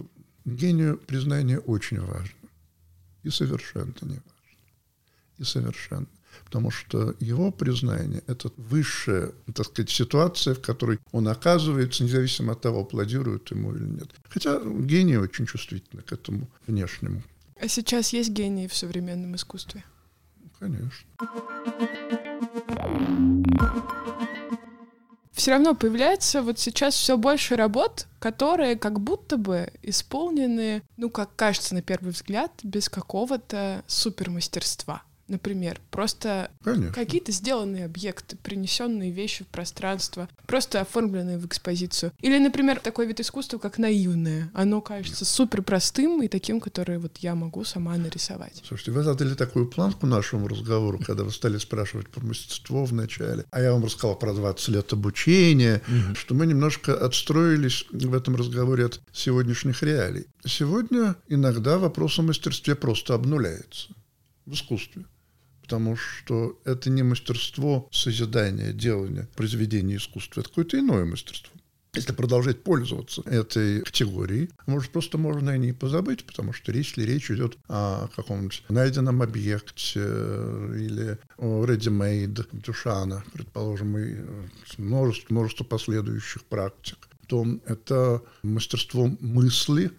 гению 0.45 0.99
признание 0.99 1.59
очень 1.59 2.01
важно 2.01 2.35
и 3.23 3.31
совершенно 3.31 3.95
не 4.03 4.09
важно. 4.09 4.23
и 5.39 5.45
совершенны. 5.45 6.07
Потому 6.45 6.71
что 6.71 7.15
его 7.21 7.53
признание– 7.53 8.23
это 8.27 8.51
высшая, 8.57 9.33
так 9.55 9.67
сказать, 9.67 9.91
ситуация, 9.91 10.55
в 10.55 10.61
которой 10.61 10.99
он 11.13 11.29
оказывается, 11.29 12.05
независимо 12.05 12.53
от 12.53 12.61
того, 12.61 12.81
аплодируют 12.81 13.51
ему 13.51 13.75
или 13.75 13.85
нет. 13.85 14.11
Хотя 14.29 14.61
гений 14.61 15.17
очень 15.17 15.47
чувствительны 15.47 16.03
к 16.03 16.13
этому 16.13 16.49
внешнему. 16.67 17.23
А 17.65 17.69
сейчас 17.69 18.13
есть 18.13 18.29
гении 18.29 18.67
в 18.67 18.77
современном 18.77 19.37
искусстве? 19.37 19.85
Конечно. 20.59 21.09
Все 25.33 25.53
равно 25.53 25.75
появляется 25.75 26.43
вот 26.43 26.59
сейчас 26.59 26.95
все 26.95 27.17
больше 27.17 27.57
работ, 27.57 28.07
которые 28.19 28.77
как 28.77 29.01
будто 29.01 29.39
бы 29.39 29.73
исполнены, 29.81 30.83
ну, 30.99 31.09
как 31.09 31.35
кажется 31.37 31.75
на 31.75 31.81
первый 31.81 32.11
взгляд, 32.11 32.53
без 32.63 32.91
какого-то 32.91 33.83
супермастерства 33.87 35.03
например, 35.29 35.81
просто 35.91 36.51
Конечно. 36.63 36.93
какие-то 36.93 37.33
сделанные 37.33 37.85
объекты, 37.87 38.37
принесенные 38.37 39.11
вещи 39.11 39.45
в 39.45 39.49
пространство, 39.49 40.29
просто 40.47 40.81
оформленные 40.81 41.39
в 41.39 41.47
экспозицию. 41.47 42.13
Или, 42.21 42.39
например, 42.39 42.81
такой 42.81 43.07
вид 43.07 43.21
искусства, 43.21 43.59
как 43.59 43.79
наивное. 43.79 44.51
Оно 44.55 44.81
кажется 44.81 45.25
супер 45.25 45.63
простым 45.63 46.23
и 46.23 46.29
таким, 46.29 46.61
которое 46.61 46.99
вот 46.99 47.19
я 47.19 47.35
могу 47.35 47.65
сама 47.65 47.97
нарисовать. 47.97 48.63
Слушайте, 48.67 48.93
вы 48.93 49.03
задали 49.03 49.35
такую 49.35 49.67
планку 49.67 50.07
нашему 50.07 50.49
разговору, 50.49 50.99
когда 50.99 51.25
вы 51.25 51.31
стали 51.31 51.59
спрашивать 51.59 52.09
про 52.09 52.25
мастерство 52.25 52.85
вначале, 52.85 53.45
а 53.51 53.61
я 53.61 53.73
вам 53.73 53.85
рассказал 53.85 54.17
про 54.17 54.33
20 54.33 54.69
лет 54.69 54.93
обучения, 54.93 55.83
mm 55.87 56.15
что 56.15 56.35
мы 56.35 56.47
немножко 56.47 56.95
отстроились 56.95 57.87
в 57.91 58.15
этом 58.15 58.37
разговоре 58.37 58.87
от 58.87 59.01
сегодняшних 59.13 59.83
реалий. 59.83 60.27
Сегодня 60.47 61.17
иногда 61.29 61.79
вопрос 61.79 62.19
о 62.19 62.23
мастерстве 62.23 62.75
просто 62.75 63.15
обнуляется 63.15 63.89
в 64.47 64.55
искусстве 64.55 65.05
потому 65.65 65.97
что 65.97 66.61
это 66.65 66.91
не 66.91 67.03
мастерство 67.03 67.89
созидания, 67.91 68.73
делания 68.73 69.27
произведения 69.35 69.97
искусства, 69.97 70.41
это 70.41 70.51
какое-то 70.51 70.79
иное 70.79 71.07
мастерство. 71.07 71.51
Если 71.95 72.13
продолжать 72.13 72.63
пользоваться 72.63 73.23
этой 73.25 73.81
категорией, 73.81 74.51
может, 74.67 74.91
просто 74.91 75.17
можно 75.17 75.53
о 75.53 75.57
ней 75.57 75.73
позабыть, 75.73 76.27
потому 76.27 76.53
что 76.53 76.73
если 76.73 77.03
речь 77.03 77.31
идет 77.31 77.57
о 77.69 78.09
каком-нибудь 78.15 78.65
найденном 78.69 79.23
объекте 79.23 80.01
или 80.01 81.19
о 81.39 81.65
ready-made 81.65 82.47
Дюшана, 82.53 83.25
предположим, 83.33 83.97
и 83.97 84.17
множество, 84.77 85.33
множество 85.33 85.65
последующих 85.65 86.45
практик, 86.45 86.99
то 87.27 87.47
это 87.65 88.23
мастерство 88.43 89.07
мысли 89.21 89.93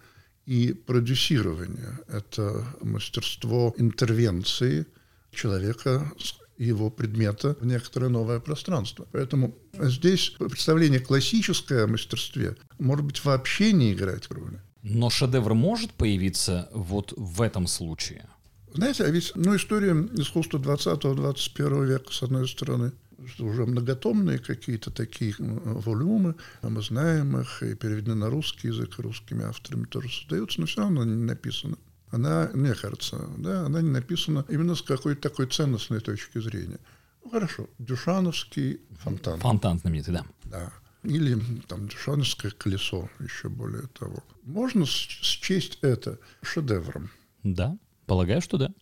и 0.44 0.74
продюсирования, 0.74 1.98
это 2.08 2.64
мастерство 2.82 3.74
интервенции, 3.78 4.86
человека, 5.36 6.12
его 6.58 6.90
предмета 6.90 7.56
в 7.60 7.66
некоторое 7.66 8.08
новое 8.08 8.40
пространство. 8.40 9.06
Поэтому 9.12 9.54
здесь 9.74 10.30
представление 10.38 11.00
классическое 11.00 11.84
о 11.84 11.86
мастерстве 11.86 12.56
может 12.78 13.04
быть 13.04 13.24
вообще 13.24 13.72
не 13.72 13.92
играть 13.92 14.30
роли. 14.30 14.60
Но 14.82 15.10
шедевр 15.10 15.54
может 15.54 15.92
появиться 15.92 16.68
вот 16.72 17.12
в 17.16 17.42
этом 17.42 17.66
случае? 17.66 18.26
Знаете, 18.72 19.04
а 19.04 19.10
ведь 19.10 19.32
ну, 19.34 19.56
история 19.56 19.92
искусства 20.14 20.58
20-21 20.58 21.86
века, 21.86 22.12
с 22.12 22.22
одной 22.22 22.46
стороны, 22.48 22.92
что 23.26 23.46
уже 23.46 23.64
многотомные 23.64 24.38
какие-то 24.38 24.90
такие 24.90 25.34
волюмы, 25.38 26.34
а 26.62 26.68
мы 26.68 26.82
знаем 26.82 27.38
их 27.40 27.62
и 27.62 27.74
переведены 27.74 28.14
на 28.14 28.30
русский 28.30 28.68
язык, 28.68 28.98
русскими 28.98 29.44
авторами 29.44 29.84
тоже 29.86 30.10
создаются, 30.10 30.60
но 30.60 30.66
все 30.66 30.82
равно 30.82 31.04
не 31.04 31.24
написано 31.24 31.76
она, 32.10 32.50
мне 32.54 32.74
кажется, 32.74 33.28
да, 33.38 33.66
она 33.66 33.82
не 33.82 33.90
написана 33.90 34.44
именно 34.48 34.74
с 34.74 34.82
какой-то 34.82 35.28
такой 35.28 35.46
ценностной 35.46 36.00
точки 36.00 36.38
зрения. 36.38 36.78
Ну, 37.24 37.30
хорошо, 37.30 37.68
Дюшановский 37.78 38.80
фонтан. 39.00 39.40
Фонтан 39.40 39.78
знаменитый, 39.78 40.14
да. 40.14 40.26
Да. 40.44 40.72
Или 41.02 41.38
там 41.68 41.88
Дюшановское 41.88 42.50
колесо, 42.52 43.08
еще 43.20 43.48
более 43.48 43.86
того. 43.98 44.22
Можно 44.42 44.86
счесть 44.86 45.78
это 45.82 46.18
шедевром? 46.42 47.10
Да, 47.42 47.76
полагаю, 48.06 48.40
что 48.40 48.58
да. 48.58 48.72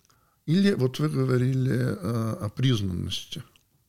Или 0.46 0.74
вот 0.74 0.98
вы 0.98 1.08
говорили 1.08 1.72
э, 1.72 2.37
о 2.40 2.50
признанности, 2.50 3.42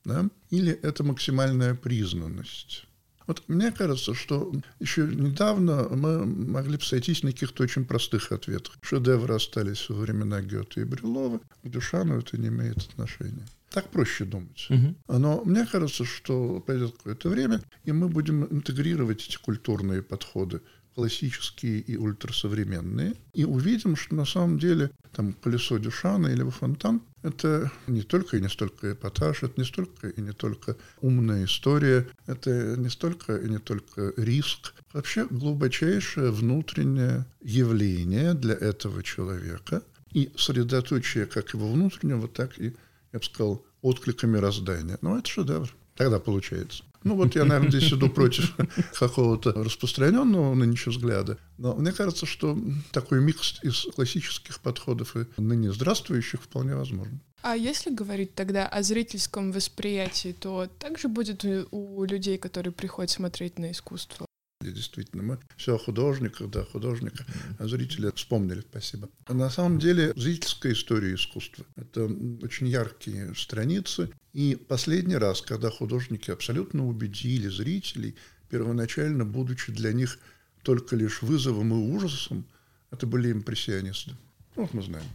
да? 0.05 0.29
Или 0.49 0.71
это 0.71 1.03
максимальная 1.03 1.75
признанность. 1.75 2.85
Вот 3.27 3.43
мне 3.47 3.71
кажется, 3.71 4.13
что 4.13 4.53
еще 4.79 5.03
недавно 5.07 5.87
мы 5.89 6.25
могли 6.25 6.77
бы 6.77 6.83
сойтись 6.83 7.23
на 7.23 7.31
каких-то 7.31 7.63
очень 7.63 7.85
простых 7.85 8.31
ответах. 8.31 8.77
Шедевры 8.81 9.35
остались 9.35 9.89
во 9.89 9.95
времена 9.95 10.41
Гёте 10.41 10.81
и 10.81 10.83
Брюлова, 10.83 11.39
к 11.63 11.69
Дюшану 11.69 12.19
это 12.19 12.37
не 12.37 12.47
имеет 12.47 12.77
отношения. 12.77 13.45
Так 13.69 13.89
проще 13.89 14.25
думать. 14.25 14.67
Угу. 14.69 15.17
Но 15.19 15.43
мне 15.43 15.65
кажется, 15.65 16.05
что 16.05 16.61
пройдет 16.61 16.95
какое-то 16.97 17.29
время, 17.29 17.61
и 17.83 17.91
мы 17.91 18.07
будем 18.07 18.45
интегрировать 18.45 19.27
эти 19.27 19.37
культурные 19.37 20.01
подходы 20.01 20.61
классические 20.95 21.81
и 21.81 21.97
ультрасовременные, 21.97 23.15
и 23.33 23.43
увидим, 23.43 23.97
что 23.97 24.15
на 24.15 24.25
самом 24.25 24.59
деле 24.59 24.91
там 25.11 25.33
колесо 25.33 25.77
Дюшана 25.77 26.27
или 26.27 26.49
фонтан— 26.49 27.01
это 27.25 27.71
не 27.87 28.03
только 28.03 28.37
и 28.37 28.41
не 28.41 28.49
столько 28.49 28.93
эпатаж, 28.93 29.43
это 29.43 29.59
не 29.59 29.65
столько 29.65 30.09
и 30.09 30.21
не 30.21 30.31
только 30.31 30.77
умная 31.01 31.45
история, 31.45 32.07
это 32.27 32.75
не 32.77 32.89
столько 32.89 33.35
и 33.35 33.49
не 33.49 33.57
только 33.57 34.13
риск. 34.15 34.73
Вообще 34.93 35.25
глубочайшее 35.25 36.31
внутреннее 36.31 37.25
явление 37.41 38.35
для 38.35 38.53
этого 38.53 39.01
человека 39.01 39.81
и 40.13 40.31
средоточие 40.37 41.25
как 41.25 41.53
его 41.53 41.71
внутреннего, 41.71 42.27
так 42.27 42.59
и, 42.59 42.75
я 43.11 43.19
бы 43.19 43.25
сказал, 43.25 43.65
отклика 43.81 44.27
мироздания. 44.27 44.97
Но 45.01 45.17
это 45.17 45.27
шедевр. 45.27 45.75
Тогда 45.95 46.19
получается. 46.19 46.83
Ну 47.05 47.15
вот 47.15 47.35
я, 47.35 47.45
наверное, 47.45 47.69
здесь 47.69 47.93
иду 47.93 48.09
против 48.09 48.55
какого-то 48.99 49.51
распространенного 49.53 50.55
нынче 50.55 50.89
взгляда. 50.89 51.37
Но 51.59 51.75
мне 51.75 51.91
кажется, 51.91 52.25
что 52.25 52.57
такой 52.91 53.21
микс 53.21 53.59
из 53.61 53.85
классических 53.95 54.59
подходов 54.59 55.15
и 55.15 55.25
ныне 55.37 55.71
здравствующих 55.71 56.41
вполне 56.41 56.75
возможен. 56.75 57.21
А 57.43 57.55
если 57.55 57.93
говорить 57.93 58.33
тогда 58.33 58.67
о 58.67 58.81
зрительском 58.81 59.51
восприятии, 59.51 60.35
то 60.37 60.67
также 60.79 61.07
будет 61.07 61.45
у 61.45 62.03
людей, 62.05 62.39
которые 62.39 62.73
приходят 62.73 63.11
смотреть 63.11 63.59
на 63.59 63.71
искусство 63.71 64.25
Действительно, 64.71 65.23
мы 65.23 65.39
все 65.57 65.75
о 65.75 65.77
художниках, 65.77 66.49
да, 66.49 66.63
художниках, 66.63 67.25
а 67.57 67.67
зрители 67.67 68.11
вспомнили, 68.15 68.61
спасибо. 68.61 69.09
На 69.27 69.49
самом 69.49 69.79
деле 69.79 70.13
зрительская 70.15 70.73
история 70.73 71.15
искусства– 71.15 71.65
это 71.75 72.05
очень 72.05 72.67
яркие 72.67 73.33
страницы. 73.35 74.09
И 74.33 74.55
последний 74.55 75.17
раз, 75.17 75.41
когда 75.41 75.69
художники 75.69 76.31
абсолютно 76.31 76.87
убедили 76.87 77.47
зрителей, 77.47 78.15
первоначально 78.49 79.25
будучи 79.25 79.71
для 79.71 79.93
них 79.93 80.19
только 80.63 80.95
лишь 80.95 81.21
вызовом 81.21 81.71
и 81.73 81.95
ужасом, 81.95 82.45
это 82.91 83.07
были 83.07 83.31
импрессионисты. 83.31 84.11
Ну, 84.55 84.63
вот 84.63 84.73
мы 84.73 84.81
знаем 84.81 85.05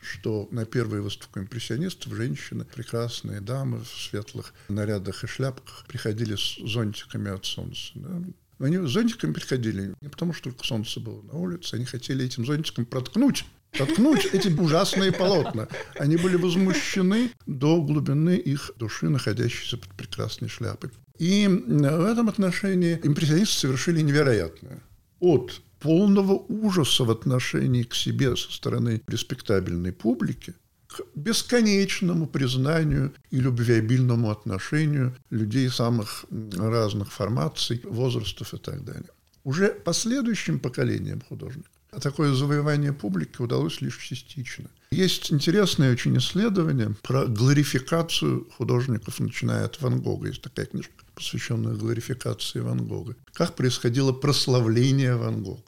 что 0.00 0.48
на 0.50 0.64
первые 0.64 1.02
выставку 1.02 1.40
импрессионистов 1.40 2.14
женщины, 2.14 2.64
прекрасные 2.64 3.40
дамы 3.40 3.80
в 3.80 3.88
светлых 3.88 4.54
нарядах 4.68 5.24
и 5.24 5.26
шляпках 5.26 5.84
приходили 5.86 6.36
с 6.36 6.56
зонтиками 6.56 7.30
от 7.30 7.44
солнца. 7.44 7.92
Да? 7.94 8.22
Они 8.60 8.76
зонтиками 8.86 9.32
приходили 9.32 9.94
не 10.00 10.08
потому, 10.08 10.32
что 10.34 10.50
только 10.50 10.64
солнце 10.64 11.00
было 11.00 11.22
на 11.22 11.34
улице, 11.34 11.74
они 11.74 11.86
хотели 11.86 12.24
этим 12.24 12.44
зонтиком 12.44 12.84
проткнуть 12.84 13.44
проткнуть 13.72 14.26
эти 14.32 14.48
ужасные 14.48 15.12
полотна. 15.12 15.68
Они 15.98 16.16
были 16.16 16.36
возмущены 16.36 17.30
до 17.46 17.80
глубины 17.80 18.36
их 18.36 18.72
души, 18.76 19.08
находящейся 19.08 19.78
под 19.78 19.88
прекрасной 19.90 20.48
шляпой. 20.48 20.90
И 21.18 21.46
в 21.46 22.04
этом 22.04 22.28
отношении 22.28 22.98
импрессионисты 23.02 23.60
совершили 23.60 24.00
невероятное. 24.00 24.82
От 25.20 25.62
полного 25.78 26.32
ужаса 26.32 27.04
в 27.04 27.10
отношении 27.10 27.82
к 27.82 27.94
себе 27.94 28.36
со 28.36 28.52
стороны 28.52 29.02
респектабельной 29.06 29.92
публики 29.92 30.54
к 30.90 31.02
бесконечному 31.14 32.26
признанию 32.26 33.12
и 33.30 33.40
любвеобильному 33.40 34.30
отношению 34.30 35.16
людей 35.30 35.70
самых 35.70 36.24
разных 36.56 37.12
формаций, 37.12 37.80
возрастов 37.84 38.54
и 38.54 38.58
так 38.58 38.84
далее. 38.84 39.10
Уже 39.44 39.68
последующим 39.68 40.58
поколениям 40.58 41.20
художников 41.28 41.72
такое 41.98 42.32
завоевание 42.34 42.92
публики 42.92 43.40
удалось 43.42 43.80
лишь 43.80 43.98
частично. 43.98 44.70
Есть 44.90 45.32
интересное 45.32 45.92
очень 45.92 46.16
исследование 46.18 46.94
про 47.02 47.26
глорификацию 47.26 48.48
художников, 48.56 49.20
начиная 49.20 49.64
от 49.64 49.80
Ван 49.80 50.00
Гога. 50.00 50.28
Есть 50.28 50.42
такая 50.42 50.66
книжка, 50.66 50.92
посвященная 51.14 51.74
глорификации 51.74 52.60
Ван 52.60 52.86
Гога. 52.86 53.16
Как 53.32 53.56
происходило 53.56 54.12
прославление 54.12 55.16
Ван 55.16 55.42
Гога 55.42 55.62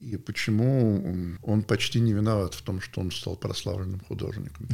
и 0.00 0.16
почему 0.16 1.36
он 1.42 1.62
почти 1.62 2.00
не 2.00 2.12
виноват 2.12 2.54
в 2.54 2.62
том, 2.62 2.80
что 2.80 3.00
он 3.00 3.10
стал 3.10 3.36
прославленным 3.36 4.00
художником. 4.00 4.68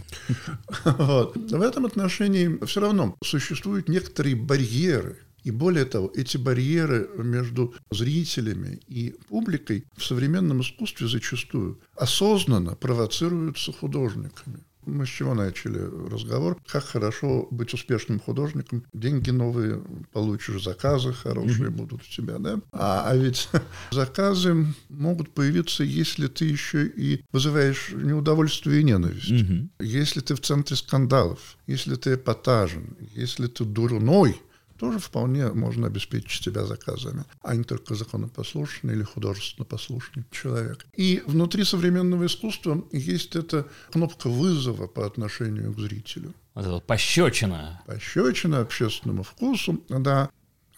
В 0.84 1.62
этом 1.62 1.86
отношении 1.86 2.64
все 2.66 2.80
равно 2.80 3.16
существуют 3.22 3.88
некоторые 3.88 4.36
барьеры. 4.36 5.18
И 5.42 5.50
более 5.50 5.84
того, 5.84 6.10
эти 6.14 6.38
барьеры 6.38 7.08
между 7.18 7.74
зрителями 7.90 8.80
и 8.86 9.14
публикой 9.28 9.84
в 9.96 10.02
современном 10.02 10.62
искусстве 10.62 11.06
зачастую 11.06 11.80
осознанно 11.96 12.74
провоцируются 12.76 13.72
художниками. 13.72 14.64
Мы 14.86 15.06
с 15.06 15.08
чего 15.08 15.34
начали 15.34 15.78
разговор? 16.10 16.58
Как 16.66 16.84
хорошо 16.84 17.46
быть 17.50 17.74
успешным 17.74 18.20
художником. 18.20 18.84
Деньги 18.92 19.30
новые 19.30 19.82
получишь, 20.12 20.62
заказы 20.62 21.12
хорошие 21.12 21.68
mm-hmm. 21.68 21.76
будут 21.76 22.02
у 22.02 22.10
тебя, 22.10 22.38
да? 22.38 22.60
А, 22.72 23.04
а 23.08 23.16
ведь 23.16 23.48
заказы 23.90 24.66
могут 24.88 25.30
появиться, 25.30 25.84
если 25.84 26.26
ты 26.26 26.44
еще 26.44 26.86
и 26.86 27.24
вызываешь 27.32 27.90
неудовольствие 27.92 28.80
и 28.80 28.84
ненависть. 28.84 29.30
Mm-hmm. 29.30 29.68
Если 29.80 30.20
ты 30.20 30.34
в 30.34 30.40
центре 30.40 30.76
скандалов, 30.76 31.56
если 31.66 31.94
ты 31.96 32.14
эпатажен, 32.14 32.96
если 33.14 33.46
ты 33.46 33.64
дурной, 33.64 34.40
тоже 34.78 34.98
вполне 34.98 35.48
можно 35.48 35.86
обеспечить 35.86 36.42
себя 36.42 36.64
заказами, 36.64 37.24
а 37.42 37.54
не 37.54 37.64
только 37.64 37.94
законопослушный 37.94 38.94
или 38.94 39.02
художественно 39.02 39.64
послушный 39.64 40.24
человек. 40.30 40.86
И 40.96 41.22
внутри 41.26 41.64
современного 41.64 42.26
искусства 42.26 42.84
есть 42.92 43.36
эта 43.36 43.66
кнопка 43.92 44.28
вызова 44.28 44.86
по 44.86 45.06
отношению 45.06 45.72
к 45.72 45.78
зрителю. 45.78 46.34
Вот 46.54 46.62
это 46.62 46.70
вот 46.72 46.86
пощечина. 46.86 47.82
Пощечина 47.86 48.60
общественному 48.60 49.22
вкусу, 49.22 49.82
да 49.88 50.30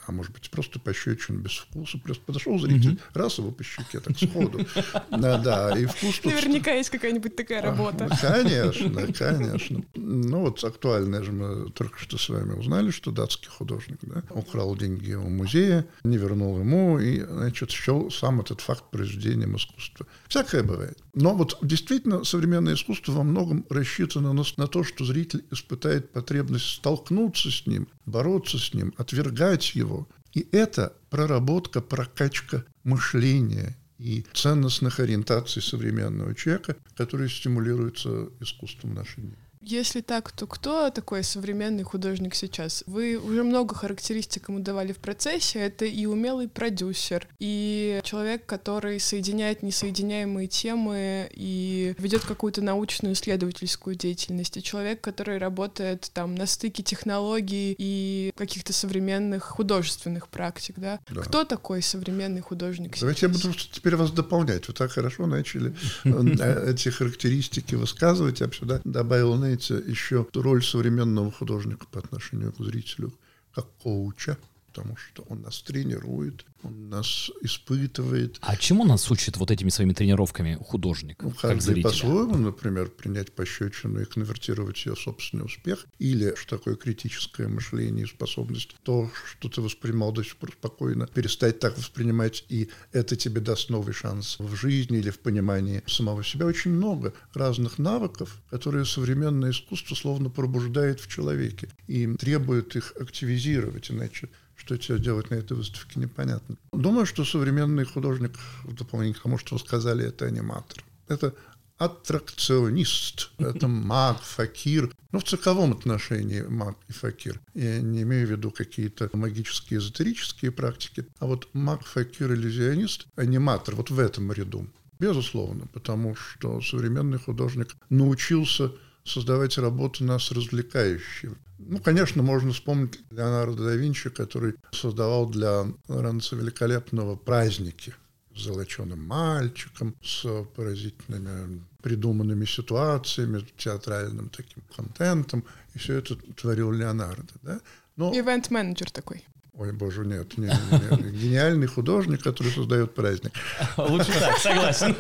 а 0.07 0.13
может 0.13 0.33
быть, 0.33 0.51
просто 0.51 0.79
пощечин 0.79 1.41
без 1.41 1.53
вкуса. 1.53 1.99
Просто 1.99 2.23
подошел 2.25 2.59
зритель, 2.59 2.93
mm-hmm. 2.93 3.11
раз 3.15 3.39
его 3.39 3.51
по 3.51 3.65
щеке, 3.65 4.01
так 4.01 4.19
сходу. 4.19 4.67
Да, 5.11 5.39
да, 5.39 5.79
и 5.79 5.87
вкус 5.87 6.21
тут... 6.21 6.33
Наверняка 6.33 6.73
есть 6.73 6.91
какая-нибудь 6.91 7.37
такая 7.37 7.63
работа. 7.63 8.09
Конечно, 8.21 9.07
конечно. 9.13 9.83
Ну 9.95 10.41
вот 10.41 10.63
актуальная 10.65 11.23
же 11.23 11.33
мы 11.33 11.71
только 11.71 11.99
что 11.99 12.19
с 12.19 12.29
вами 12.29 12.53
узнали, 12.53 12.91
что 12.91 13.11
датский 13.11 13.49
художник 13.49 13.99
да, 14.03 14.23
украл 14.31 14.77
деньги 14.77 15.13
у 15.15 15.29
музея, 15.29 15.87
не 16.05 16.17
вернул 16.17 16.59
ему 16.59 16.99
и, 16.99 17.21
значит, 17.21 17.71
счел 17.71 18.11
сам 18.11 18.41
этот 18.41 18.61
факт 18.61 18.85
произведением 18.91 19.57
искусства. 19.57 20.07
Всякое 20.29 20.63
бывает. 20.63 20.99
Но 21.15 21.35
вот 21.35 21.59
действительно 21.63 22.25
современное 22.25 22.75
искусство 22.75 23.13
во 23.13 23.23
многом 23.23 23.65
рассчитано 23.71 24.33
на, 24.33 24.45
на 24.57 24.67
то, 24.67 24.85
что 24.85 25.05
зритель 25.05 25.45
испытает 25.51 26.13
потребность 26.13 26.67
столкнуться 26.67 27.51
с 27.51 27.67
ним, 27.67 27.89
бороться 28.05 28.59
с 28.59 28.75
ним, 28.75 28.93
отвергать 28.97 29.75
его. 29.75 29.96
И 30.37 30.47
это 30.53 30.93
проработка, 31.09 31.81
прокачка 31.81 32.63
мышления 32.85 33.75
и 33.97 34.23
ценностных 34.35 35.01
ориентаций 35.01 35.63
современного 35.63 36.35
человека, 36.35 36.77
которые 36.95 37.31
стимулируются 37.31 38.29
искусством 38.41 38.93
нашей 38.93 39.23
дни. 39.23 39.35
Если 39.69 40.01
так, 40.01 40.31
то 40.31 40.47
кто 40.47 40.91
такой 40.91 41.25
современный 41.25 41.83
художник 41.83 42.37
сейчас? 42.37 42.85
Вы 42.87 43.17
уже 43.17 43.43
много 43.43 43.75
характеристик 43.75 44.49
ему 44.49 44.61
давали 44.61 44.93
в 44.93 44.99
процессе. 44.99 45.59
Это 45.59 45.85
и 45.85 46.07
умелый 46.07 46.47
продюсер, 46.47 47.27
и 47.41 48.01
человек, 48.05 48.47
который 48.47 49.01
соединяет 49.01 49.65
несоединяемые 49.65 50.47
темы 50.47 51.29
и 51.33 51.97
ведет 51.99 52.25
какую-то 52.25 52.63
научную 52.63 53.15
исследовательскую 53.15 53.97
деятельность, 53.97 54.57
и 54.57 54.63
человек, 54.63 55.01
который 55.01 55.39
работает 55.39 56.13
там 56.15 56.37
на 56.37 56.47
стыке 56.47 56.85
технологий 56.85 57.75
и 57.77 58.33
каких-то 58.37 58.73
современных 58.73 59.43
художественных 59.43 60.29
практик, 60.29 60.77
да? 60.79 61.01
да. 61.11 61.23
Кто 61.23 61.43
такой 61.43 61.83
современный 61.83 62.41
художник 62.41 62.97
Давайте 63.01 63.23
сейчас? 63.23 63.43
я 63.43 63.49
буду 63.49 63.59
теперь 63.59 63.97
вас 63.97 64.13
дополнять. 64.13 64.69
Вы 64.69 64.75
так 64.75 64.93
хорошо 64.93 65.27
начали 65.27 65.75
э, 66.05 66.71
эти 66.71 66.89
характеристики 66.91 67.75
высказывать. 67.75 68.39
Я 68.39 68.47
бы 68.47 68.55
сюда 68.55 68.81
добавил 68.85 69.35
на 69.35 69.56
знаете, 69.57 69.91
еще 69.91 70.27
роль 70.35 70.63
современного 70.63 71.31
художника 71.31 71.87
по 71.91 71.99
отношению 71.99 72.53
к 72.53 72.59
зрителю, 72.59 73.13
как 73.55 73.67
коуча, 73.83 74.37
потому 74.77 74.97
что 74.97 75.23
он 75.29 75.41
нас 75.41 75.63
тренирует, 75.63 76.45
он 76.63 76.91
нас 76.91 77.31
испытывает. 77.41 78.37
А 78.43 78.57
чему 78.57 78.85
нас 78.85 79.11
учит 79.11 79.39
вот 79.39 79.51
этими 79.51 79.71
своими 79.71 79.95
тренировками 79.95 80.59
художник? 80.61 81.23
Ну, 81.23 81.31
каждый 81.31 81.83
по-своему, 81.83 82.37
например, 82.37 82.91
принять 82.91 83.33
пощечину 83.33 84.01
и 84.01 84.05
конвертировать 84.05 84.85
ее 84.85 84.95
в 84.95 85.01
собственный 85.01 85.47
успех, 85.47 85.87
или 85.99 86.35
что 86.37 86.59
такое 86.59 86.77
критическое 86.77 87.49
мышление 87.49 88.05
и 88.05 88.09
способность 88.09 88.77
то, 88.83 89.11
что 89.25 89.49
ты 89.49 89.63
воспринимал 89.63 90.13
до 90.13 90.23
сих 90.23 90.37
пор 90.37 90.53
спокойно, 90.53 91.07
перестать 91.07 91.59
так 91.59 91.79
воспринимать, 91.79 92.45
и 92.49 92.69
это 92.93 93.17
тебе 93.17 93.41
даст 93.41 93.71
новый 93.71 93.95
шанс 93.95 94.37
в 94.39 94.55
жизни 94.57 94.99
или 94.99 95.11
в 95.11 95.21
понимании 95.21 95.83
самого 95.87 96.23
себя. 96.23 96.47
Очень 96.47 96.73
много 96.73 97.15
разных 97.33 97.79
навыков, 97.79 98.43
которые 98.51 98.85
современное 98.85 99.53
искусство 99.53 99.95
словно 99.95 100.29
пробуждает 100.29 101.01
в 101.01 101.09
человеке 101.09 101.69
и 101.87 102.07
требует 102.17 102.77
их 102.77 102.93
активизировать, 103.01 103.91
иначе 103.91 104.29
что 104.57 104.77
тебе 104.77 104.99
делать 104.99 105.31
на 105.31 105.35
этой 105.37 105.57
выставке, 105.57 106.01
непонятно. 106.01 106.57
Думаю, 106.73 107.07
что 107.07 107.25
современный 107.25 107.85
художник, 107.85 108.33
в 108.65 108.75
дополнение 108.75 109.15
к 109.15 109.23
тому, 109.23 109.39
что 109.39 109.55
вы 109.55 109.61
сказали, 109.61 110.07
это 110.07 110.27
аниматор. 110.27 110.83
Это 111.09 111.35
аттракционист, 111.79 113.31
это 113.39 113.69
маг, 113.69 114.21
факир. 114.23 114.91
Ну, 115.13 115.21
в 115.21 115.25
цирковом 115.25 115.73
отношении 115.73 116.43
маг 116.43 116.77
и 116.89 116.93
факир. 116.93 117.41
Я 117.55 117.81
не 117.81 118.03
имею 118.03 118.27
в 118.27 118.31
виду 118.31 118.51
какие-то 118.51 119.11
магические, 119.13 119.79
эзотерические 119.79 120.51
практики, 120.51 121.07
а 121.19 121.27
вот 121.27 121.49
маг, 121.53 121.85
факир, 121.85 122.33
иллюзионист, 122.33 123.07
аниматор, 123.17 123.75
вот 123.75 123.91
в 123.91 123.99
этом 123.99 124.33
ряду. 124.33 124.67
Безусловно, 124.99 125.67
потому 125.73 126.15
что 126.15 126.63
современный 126.63 127.19
художник 127.19 127.77
научился 127.91 128.73
создавать 129.07 129.57
работы 129.59 130.05
нас 130.05 130.31
развлекающие. 130.31 131.35
Ну, 131.59 131.79
конечно, 131.79 132.23
можно 132.23 132.53
вспомнить 132.53 133.01
Леонардо 133.11 133.65
да 133.65 133.75
Винчи, 133.75 134.11
который 134.11 134.55
создавал 134.73 135.27
для 135.29 135.67
Лоренца 135.89 136.37
великолепного 136.37 137.17
праздники 137.17 137.95
с 138.35 138.45
золоченым 138.45 139.03
мальчиком, 139.07 139.95
с 140.03 140.27
поразительными 140.55 141.63
придуманными 141.81 142.45
ситуациями, 142.45 143.47
театральным 143.57 144.29
таким 144.29 144.63
контентом. 144.75 145.45
И 145.75 145.79
все 145.79 145.95
это 145.95 146.17
творил 146.17 146.73
Леонардо. 146.73 147.33
Да? 147.43 147.61
Но... 147.97 148.13
Ивент-менеджер 148.13 148.91
такой. 148.91 149.25
Ой, 149.55 149.73
боже, 149.73 150.05
нет, 150.05 150.37
не, 150.37 150.49
не, 150.49 151.03
не. 151.03 151.19
гениальный 151.19 151.67
художник, 151.67 152.23
который 152.23 152.53
создает 152.53 152.95
праздник. 152.95 153.33
Лучше 153.79 154.13
так, 154.13 154.37
согласен. 154.37 154.95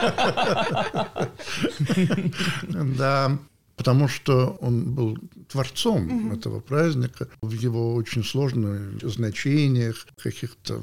Да, 2.96 3.38
потому 3.76 4.08
что 4.08 4.56
он 4.60 4.94
был 4.94 5.18
творцом 5.48 6.06
угу. 6.06 6.34
этого 6.34 6.60
праздника 6.60 7.28
в 7.42 7.52
его 7.52 7.94
очень 7.94 8.24
сложных 8.24 9.00
значениях, 9.02 10.06
каких-то 10.16 10.82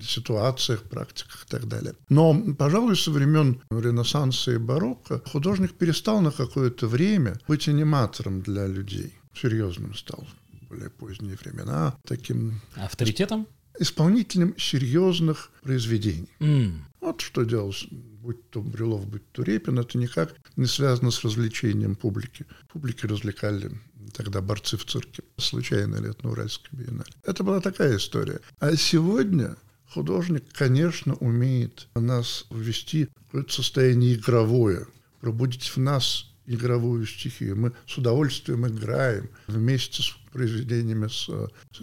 ситуациях, 0.00 0.82
практиках 0.82 1.44
и 1.46 1.50
так 1.50 1.66
далее. 1.66 1.94
Но, 2.08 2.54
пожалуй, 2.56 2.96
со 2.96 3.10
времен 3.10 3.60
Ренессанса 3.70 4.52
и 4.52 4.58
барокко 4.58 5.22
художник 5.26 5.72
перестал 5.72 6.20
на 6.20 6.30
какое-то 6.30 6.86
время 6.86 7.38
быть 7.48 7.68
аниматором 7.68 8.42
для 8.42 8.66
людей. 8.66 9.14
Серьезным 9.34 9.94
стал 9.94 10.26
в 10.52 10.68
более 10.68 10.90
поздние 10.90 11.36
времена. 11.36 11.94
Таким... 12.06 12.60
Авторитетом? 12.76 13.46
Исполнителем 13.78 14.54
серьезных 14.58 15.50
произведений. 15.62 16.28
Mm. 16.38 16.72
Вот 17.00 17.20
что 17.20 17.44
делал 17.44 17.74
будь 17.90 18.48
то 18.50 18.62
Брюлов, 18.62 19.06
будь 19.06 19.30
то 19.32 19.42
Репин, 19.42 19.78
это 19.78 19.98
никак 19.98 20.34
не 20.56 20.66
связано 20.66 21.10
с 21.10 21.22
развлечением 21.22 21.94
публики. 21.94 22.46
Публики 22.72 23.04
развлекали 23.04 23.70
тогда 24.14 24.40
борцы 24.40 24.76
в 24.76 24.84
цирке. 24.86 25.22
Случайно 25.36 25.96
лет 25.96 26.22
на 26.24 26.30
Уральской 26.30 26.78
биеннале. 26.78 27.12
Это 27.22 27.44
была 27.44 27.60
такая 27.60 27.98
история. 27.98 28.40
А 28.60 28.76
сегодня 28.76 29.56
художник, 29.88 30.44
конечно, 30.52 31.14
умеет 31.16 31.88
нас 31.94 32.46
ввести 32.50 33.04
в 33.04 33.24
какое-то 33.26 33.52
состояние 33.52 34.14
игровое, 34.14 34.86
пробудить 35.20 35.64
в 35.64 35.76
нас 35.76 36.30
игровую 36.46 37.06
стихию. 37.06 37.56
Мы 37.56 37.72
с 37.86 37.98
удовольствием 37.98 38.66
играем 38.66 39.28
вместе 39.46 40.02
с 40.02 40.16
произведениями, 40.34 41.08
с 41.08 41.30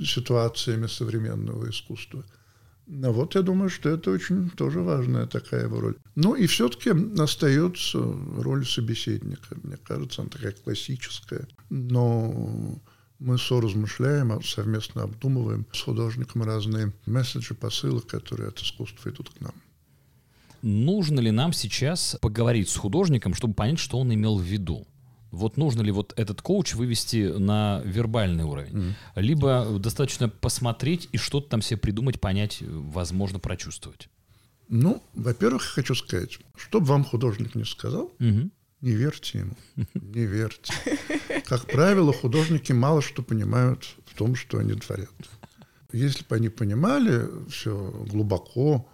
ситуациями 0.06 0.88
современного 0.88 1.70
искусства. 1.70 2.24
Ну 2.88 3.14
вот 3.14 3.36
я 3.36 3.42
думаю, 3.42 3.70
что 3.70 3.90
это 3.90 4.12
очень 4.12 4.50
тоже 4.50 4.82
важная 4.82 5.26
такая 5.26 5.64
его 5.64 5.80
роль. 5.80 5.96
Ну 6.16 6.36
и 6.36 6.46
все-таки 6.48 6.92
остается 7.18 8.00
роль 8.38 8.66
собеседника. 8.66 9.56
Мне 9.64 9.78
кажется, 9.78 10.22
она 10.22 10.30
такая 10.30 10.52
классическая. 10.52 11.48
Но 11.70 12.82
мы 13.20 13.38
соразмышляем, 13.38 14.34
а 14.34 14.42
совместно 14.42 15.04
обдумываем 15.04 15.66
с 15.72 15.82
художником 15.82 16.44
разные 16.44 16.92
месседжи, 17.06 17.54
посылы, 17.54 18.02
которые 18.02 18.50
от 18.50 18.60
искусства 18.60 19.10
идут 19.10 19.30
к 19.30 19.40
нам. 19.40 19.54
Нужно 20.62 21.22
ли 21.22 21.32
нам 21.32 21.54
сейчас 21.54 22.18
поговорить 22.22 22.70
с 22.70 22.76
художником, 22.76 23.34
чтобы 23.34 23.54
понять, 23.54 23.80
что 23.80 24.00
он 24.00 24.14
имел 24.14 24.38
в 24.38 24.44
виду? 24.44 24.86
Вот 25.32 25.58
нужно 25.58 25.82
ли 25.82 25.92
вот 25.92 26.14
этот 26.18 26.42
коуч 26.42 26.76
вывести 26.76 27.32
на 27.38 27.82
вербальный 27.86 28.44
уровень? 28.44 28.74
Mm. 28.74 28.94
Либо 29.16 29.66
достаточно 29.80 30.28
посмотреть 30.30 31.08
и 31.14 31.18
что-то 31.18 31.50
там 31.50 31.62
себе 31.62 31.78
придумать, 31.78 32.20
понять, 32.20 32.62
возможно, 32.62 33.40
прочувствовать? 33.40 34.10
Ну, 34.68 35.04
во-первых, 35.14 35.64
хочу 35.64 35.96
сказать, 35.96 36.40
что 36.56 36.80
бы 36.80 36.88
вам 36.88 37.04
художник 37.04 37.56
не 37.56 37.66
сказал, 37.66 38.14
mm-hmm. 38.20 38.52
не 38.82 38.92
верьте 38.92 39.40
ему, 39.40 39.58
не 39.94 40.26
верьте. 40.26 40.74
Как 41.46 41.66
правило, 41.66 42.14
художники 42.14 42.72
мало 42.72 43.02
что 43.02 43.22
понимают 43.22 43.86
в 44.06 44.16
том, 44.16 44.36
что 44.36 44.60
они 44.60 44.74
творят. 44.76 45.10
Если 45.92 46.24
бы 46.24 46.38
они 46.38 46.48
понимали 46.48 47.28
все 47.50 47.92
глубоко 48.10 48.90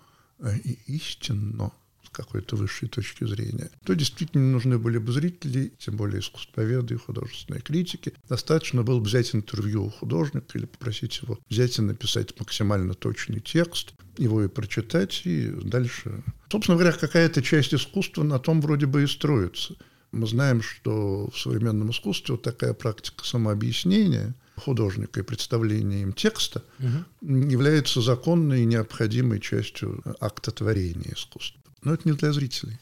и 0.64 0.80
истинно, 0.88 1.72
какой-то 2.18 2.55
высшей 2.55 2.89
точки 2.89 3.26
зрения, 3.26 3.70
то 3.86 3.93
действительно 3.93 4.51
нужны 4.51 4.80
были 4.80 4.97
бы 4.97 5.11
зрители, 5.11 5.72
тем 5.78 5.95
более 5.95 6.20
искусствоведы 6.20 6.95
и 6.95 6.97
художественные 6.97 7.61
критики. 7.61 8.13
Достаточно 8.28 8.82
было 8.82 8.99
бы 8.99 9.05
взять 9.05 9.36
интервью 9.36 9.86
у 9.86 9.89
художника 9.89 10.57
или 10.57 10.65
попросить 10.65 11.22
его 11.22 11.38
взять 11.49 11.78
и 11.78 11.82
написать 11.84 12.38
максимально 12.39 12.95
точный 12.95 13.39
текст, 13.39 13.93
его 14.18 14.43
и 14.43 14.47
прочитать, 14.47 15.22
и 15.26 15.47
дальше. 15.47 16.24
Собственно 16.51 16.78
говоря, 16.78 16.97
какая-то 16.97 17.43
часть 17.43 17.74
искусства 17.74 18.24
на 18.24 18.39
том 18.39 18.61
вроде 18.61 18.88
бы 18.88 19.03
и 19.03 19.07
строится. 19.07 19.76
Мы 20.11 20.26
знаем, 20.26 20.61
что 20.63 21.30
в 21.30 21.38
современном 21.38 21.91
искусстве 21.91 22.34
вот 22.34 22.41
такая 22.41 22.74
практика 22.74 23.24
самообъяснения 23.24 24.34
художника 24.55 25.20
и 25.20 25.24
представления 25.24 26.01
им 26.01 26.13
текста 26.13 26.63
угу. 26.80 27.28
является 27.51 28.01
законной 28.01 28.63
и 28.63 28.65
необходимой 28.65 29.39
частью 29.39 30.01
акта 30.20 30.51
творения 30.51 31.13
искусства. 31.13 31.61
Но 31.88 31.94
это 31.94 32.06
не 32.06 32.18
для 32.18 32.34
зрителей. 32.34 32.78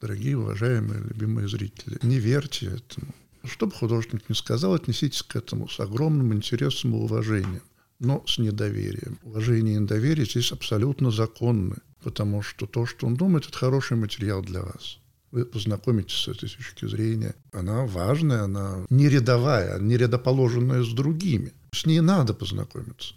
Дорогие, 0.00 0.38
уважаемые, 0.38 1.00
любимые 1.00 1.48
зрители, 1.48 1.98
не 2.02 2.20
верьте 2.20 2.66
этому. 2.66 3.12
Что 3.42 3.66
бы 3.66 3.72
художник 3.72 4.28
ни 4.28 4.34
сказал, 4.34 4.74
отнеситесь 4.74 5.24
к 5.24 5.34
этому 5.34 5.68
с 5.68 5.80
огромным 5.80 6.32
интересом 6.32 6.94
и 6.94 6.98
уважением, 6.98 7.64
но 7.98 8.24
с 8.24 8.38
недоверием. 8.38 9.18
Уважение 9.24 9.74
и 9.74 9.80
недоверие 9.80 10.26
здесь 10.26 10.52
абсолютно 10.52 11.10
законны, 11.10 11.78
потому 12.04 12.40
что 12.40 12.66
то, 12.66 12.86
что 12.86 13.08
он 13.08 13.16
думает, 13.16 13.48
это 13.48 13.58
хороший 13.58 13.96
материал 13.96 14.42
для 14.42 14.62
вас 14.62 15.00
вы 15.32 15.44
познакомитесь 15.44 16.14
с 16.14 16.28
этой 16.28 16.48
точки 16.48 16.86
зрения. 16.86 17.34
Она 17.52 17.84
важная, 17.84 18.44
она 18.44 18.86
не 18.90 19.08
рядовая, 19.08 19.80
рядоположенная 19.80 20.84
с 20.84 20.92
другими. 20.92 21.52
С 21.72 21.86
ней 21.86 21.98
надо 21.98 22.32
познакомиться. 22.32 23.14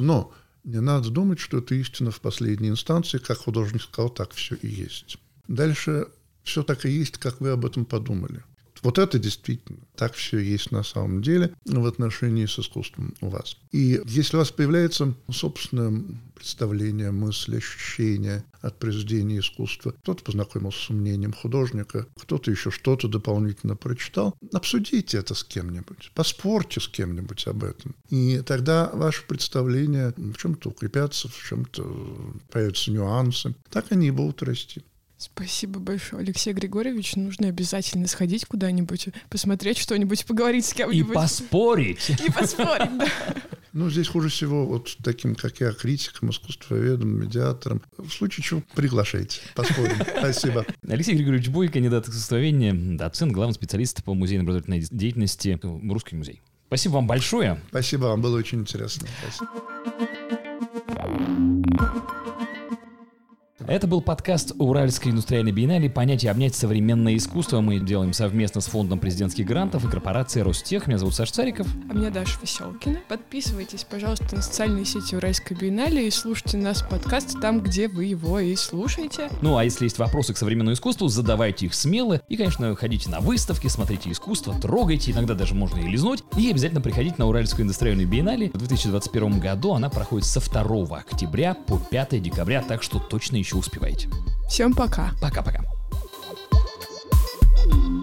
Но 0.00 0.32
не 0.64 0.80
надо 0.80 1.10
думать, 1.10 1.38
что 1.38 1.58
это 1.58 1.74
истина 1.74 2.10
в 2.10 2.20
последней 2.20 2.68
инстанции, 2.68 3.18
как 3.18 3.38
художник 3.38 3.82
сказал, 3.82 4.10
так 4.10 4.32
все 4.32 4.54
и 4.56 4.68
есть. 4.68 5.18
Дальше 5.48 6.08
все 6.42 6.62
так 6.62 6.84
и 6.86 6.90
есть, 6.90 7.18
как 7.18 7.40
вы 7.40 7.50
об 7.50 7.64
этом 7.64 7.84
подумали. 7.84 8.42
Вот 8.82 8.98
это 8.98 9.18
действительно 9.18 9.78
так 10.00 10.14
все 10.14 10.38
есть 10.38 10.70
на 10.70 10.82
самом 10.82 11.20
деле 11.20 11.52
в 11.66 11.84
отношении 11.84 12.46
с 12.46 12.58
искусством 12.58 13.14
у 13.20 13.28
вас. 13.28 13.58
И 13.70 14.00
если 14.06 14.36
у 14.36 14.38
вас 14.38 14.50
появляется 14.50 15.14
собственное 15.30 16.02
представление, 16.34 17.10
мысль, 17.10 17.58
ощущение 17.58 18.42
от 18.62 18.78
произведения 18.78 19.40
искусства, 19.40 19.90
кто-то 19.90 20.24
познакомился 20.24 20.86
с 20.86 20.88
мнением 20.88 21.34
художника, 21.34 22.06
кто-то 22.18 22.50
еще 22.50 22.70
что-то 22.70 23.08
дополнительно 23.08 23.76
прочитал, 23.76 24.34
обсудите 24.54 25.18
это 25.18 25.34
с 25.34 25.44
кем-нибудь, 25.44 26.12
поспорьте 26.14 26.80
с 26.80 26.88
кем-нибудь 26.88 27.46
об 27.46 27.64
этом. 27.64 27.94
И 28.08 28.40
тогда 28.46 28.90
ваше 28.94 29.26
представление 29.26 30.14
в 30.16 30.36
чем-то 30.38 30.70
укрепятся, 30.70 31.28
в 31.28 31.46
чем-то 31.46 32.34
появятся 32.50 32.90
нюансы. 32.90 33.54
Так 33.68 33.92
они 33.92 34.08
и 34.08 34.12
будут 34.12 34.42
расти. 34.42 34.82
Спасибо 35.20 35.80
большое, 35.80 36.22
Алексей 36.22 36.54
Григорьевич. 36.54 37.14
Нужно 37.14 37.48
обязательно 37.48 38.06
сходить 38.06 38.46
куда-нибудь, 38.46 39.08
посмотреть 39.28 39.76
что-нибудь, 39.76 40.24
поговорить 40.24 40.64
с 40.64 40.72
кем-нибудь. 40.72 41.10
И 41.10 41.14
поспорить. 41.14 42.10
И 42.26 42.32
поспорить, 42.32 42.96
да. 42.96 43.06
Ну, 43.74 43.90
здесь 43.90 44.08
хуже 44.08 44.30
всего 44.30 44.66
вот 44.66 44.96
таким, 45.04 45.34
как 45.34 45.60
я, 45.60 45.72
критиком, 45.72 46.30
искусствоведом, 46.30 47.20
медиатором. 47.20 47.82
В 47.98 48.10
случае 48.10 48.44
чего 48.44 48.62
приглашайте, 48.74 49.42
поспорим. 49.54 49.96
Спасибо. 50.18 50.64
Алексей 50.88 51.14
Григорьевич 51.14 51.50
Буй, 51.50 51.68
кандидат 51.68 52.08
искусствоведения, 52.08 52.72
доцент, 52.96 53.32
главный 53.32 53.54
специалист 53.54 54.02
по 54.02 54.14
музейно-образовательной 54.14 54.86
деятельности 54.90 55.60
Русский 55.62 56.16
музей. 56.16 56.40
Спасибо 56.68 56.94
вам 56.94 57.06
большое. 57.06 57.60
Спасибо 57.68 58.06
вам, 58.06 58.22
было 58.22 58.38
очень 58.38 58.60
интересно. 58.60 59.06
Спасибо. 59.22 60.39
Это 63.66 63.86
был 63.86 64.00
подкаст 64.00 64.52
Уральской 64.58 65.12
индустриальной 65.12 65.52
биеннале 65.52 65.90
«Понять 65.90 66.24
и 66.24 66.28
обнять 66.28 66.54
современное 66.54 67.16
искусство». 67.16 67.60
Мы 67.60 67.78
делаем 67.78 68.14
совместно 68.14 68.60
с 68.62 68.66
Фондом 68.66 68.98
президентских 68.98 69.46
грантов 69.46 69.84
и 69.84 69.88
корпорацией 69.88 70.44
Ростех. 70.44 70.86
Меня 70.86 70.98
зовут 70.98 71.14
Саша 71.14 71.34
Цариков. 71.34 71.66
А 71.88 71.94
меня 71.94 72.10
Даша 72.10 72.38
Веселкина. 72.40 73.00
Подписывайтесь, 73.08 73.84
пожалуйста, 73.84 74.34
на 74.34 74.42
социальные 74.42 74.86
сети 74.86 75.14
Уральской 75.14 75.56
биеннале 75.56 76.08
и 76.08 76.10
слушайте 76.10 76.56
нас 76.56 76.82
подкаст 76.82 77.38
там, 77.40 77.60
где 77.60 77.86
вы 77.86 78.06
его 78.06 78.38
и 78.40 78.56
слушаете. 78.56 79.28
Ну, 79.42 79.58
а 79.58 79.64
если 79.64 79.84
есть 79.84 79.98
вопросы 79.98 80.32
к 80.32 80.38
современному 80.38 80.74
искусству, 80.74 81.08
задавайте 81.08 81.66
их 81.66 81.74
смело. 81.74 82.22
И, 82.28 82.36
конечно, 82.36 82.74
ходите 82.74 83.10
на 83.10 83.20
выставки, 83.20 83.68
смотрите 83.68 84.10
искусство, 84.10 84.54
трогайте, 84.58 85.12
иногда 85.12 85.34
даже 85.34 85.54
можно 85.54 85.78
и 85.78 85.86
лизнуть. 85.86 86.24
И 86.36 86.50
обязательно 86.50 86.80
приходите 86.80 87.16
на 87.18 87.26
Уральскую 87.26 87.64
индустриальную 87.64 88.08
биеннале. 88.08 88.50
В 88.54 88.58
2021 88.58 89.38
году 89.38 89.74
она 89.74 89.90
проходит 89.90 90.26
со 90.26 90.40
2 90.40 90.96
октября 90.96 91.54
по 91.54 91.78
5 91.78 92.22
декабря, 92.22 92.62
так 92.62 92.82
что 92.82 92.98
точно 92.98 93.36
еще 93.36 93.49
еще 93.50 93.56
успеваете. 93.56 94.08
Всем 94.48 94.72
пока. 94.74 95.10
Пока-пока. 95.20 95.64
thank 97.62 97.74
you 97.74 97.99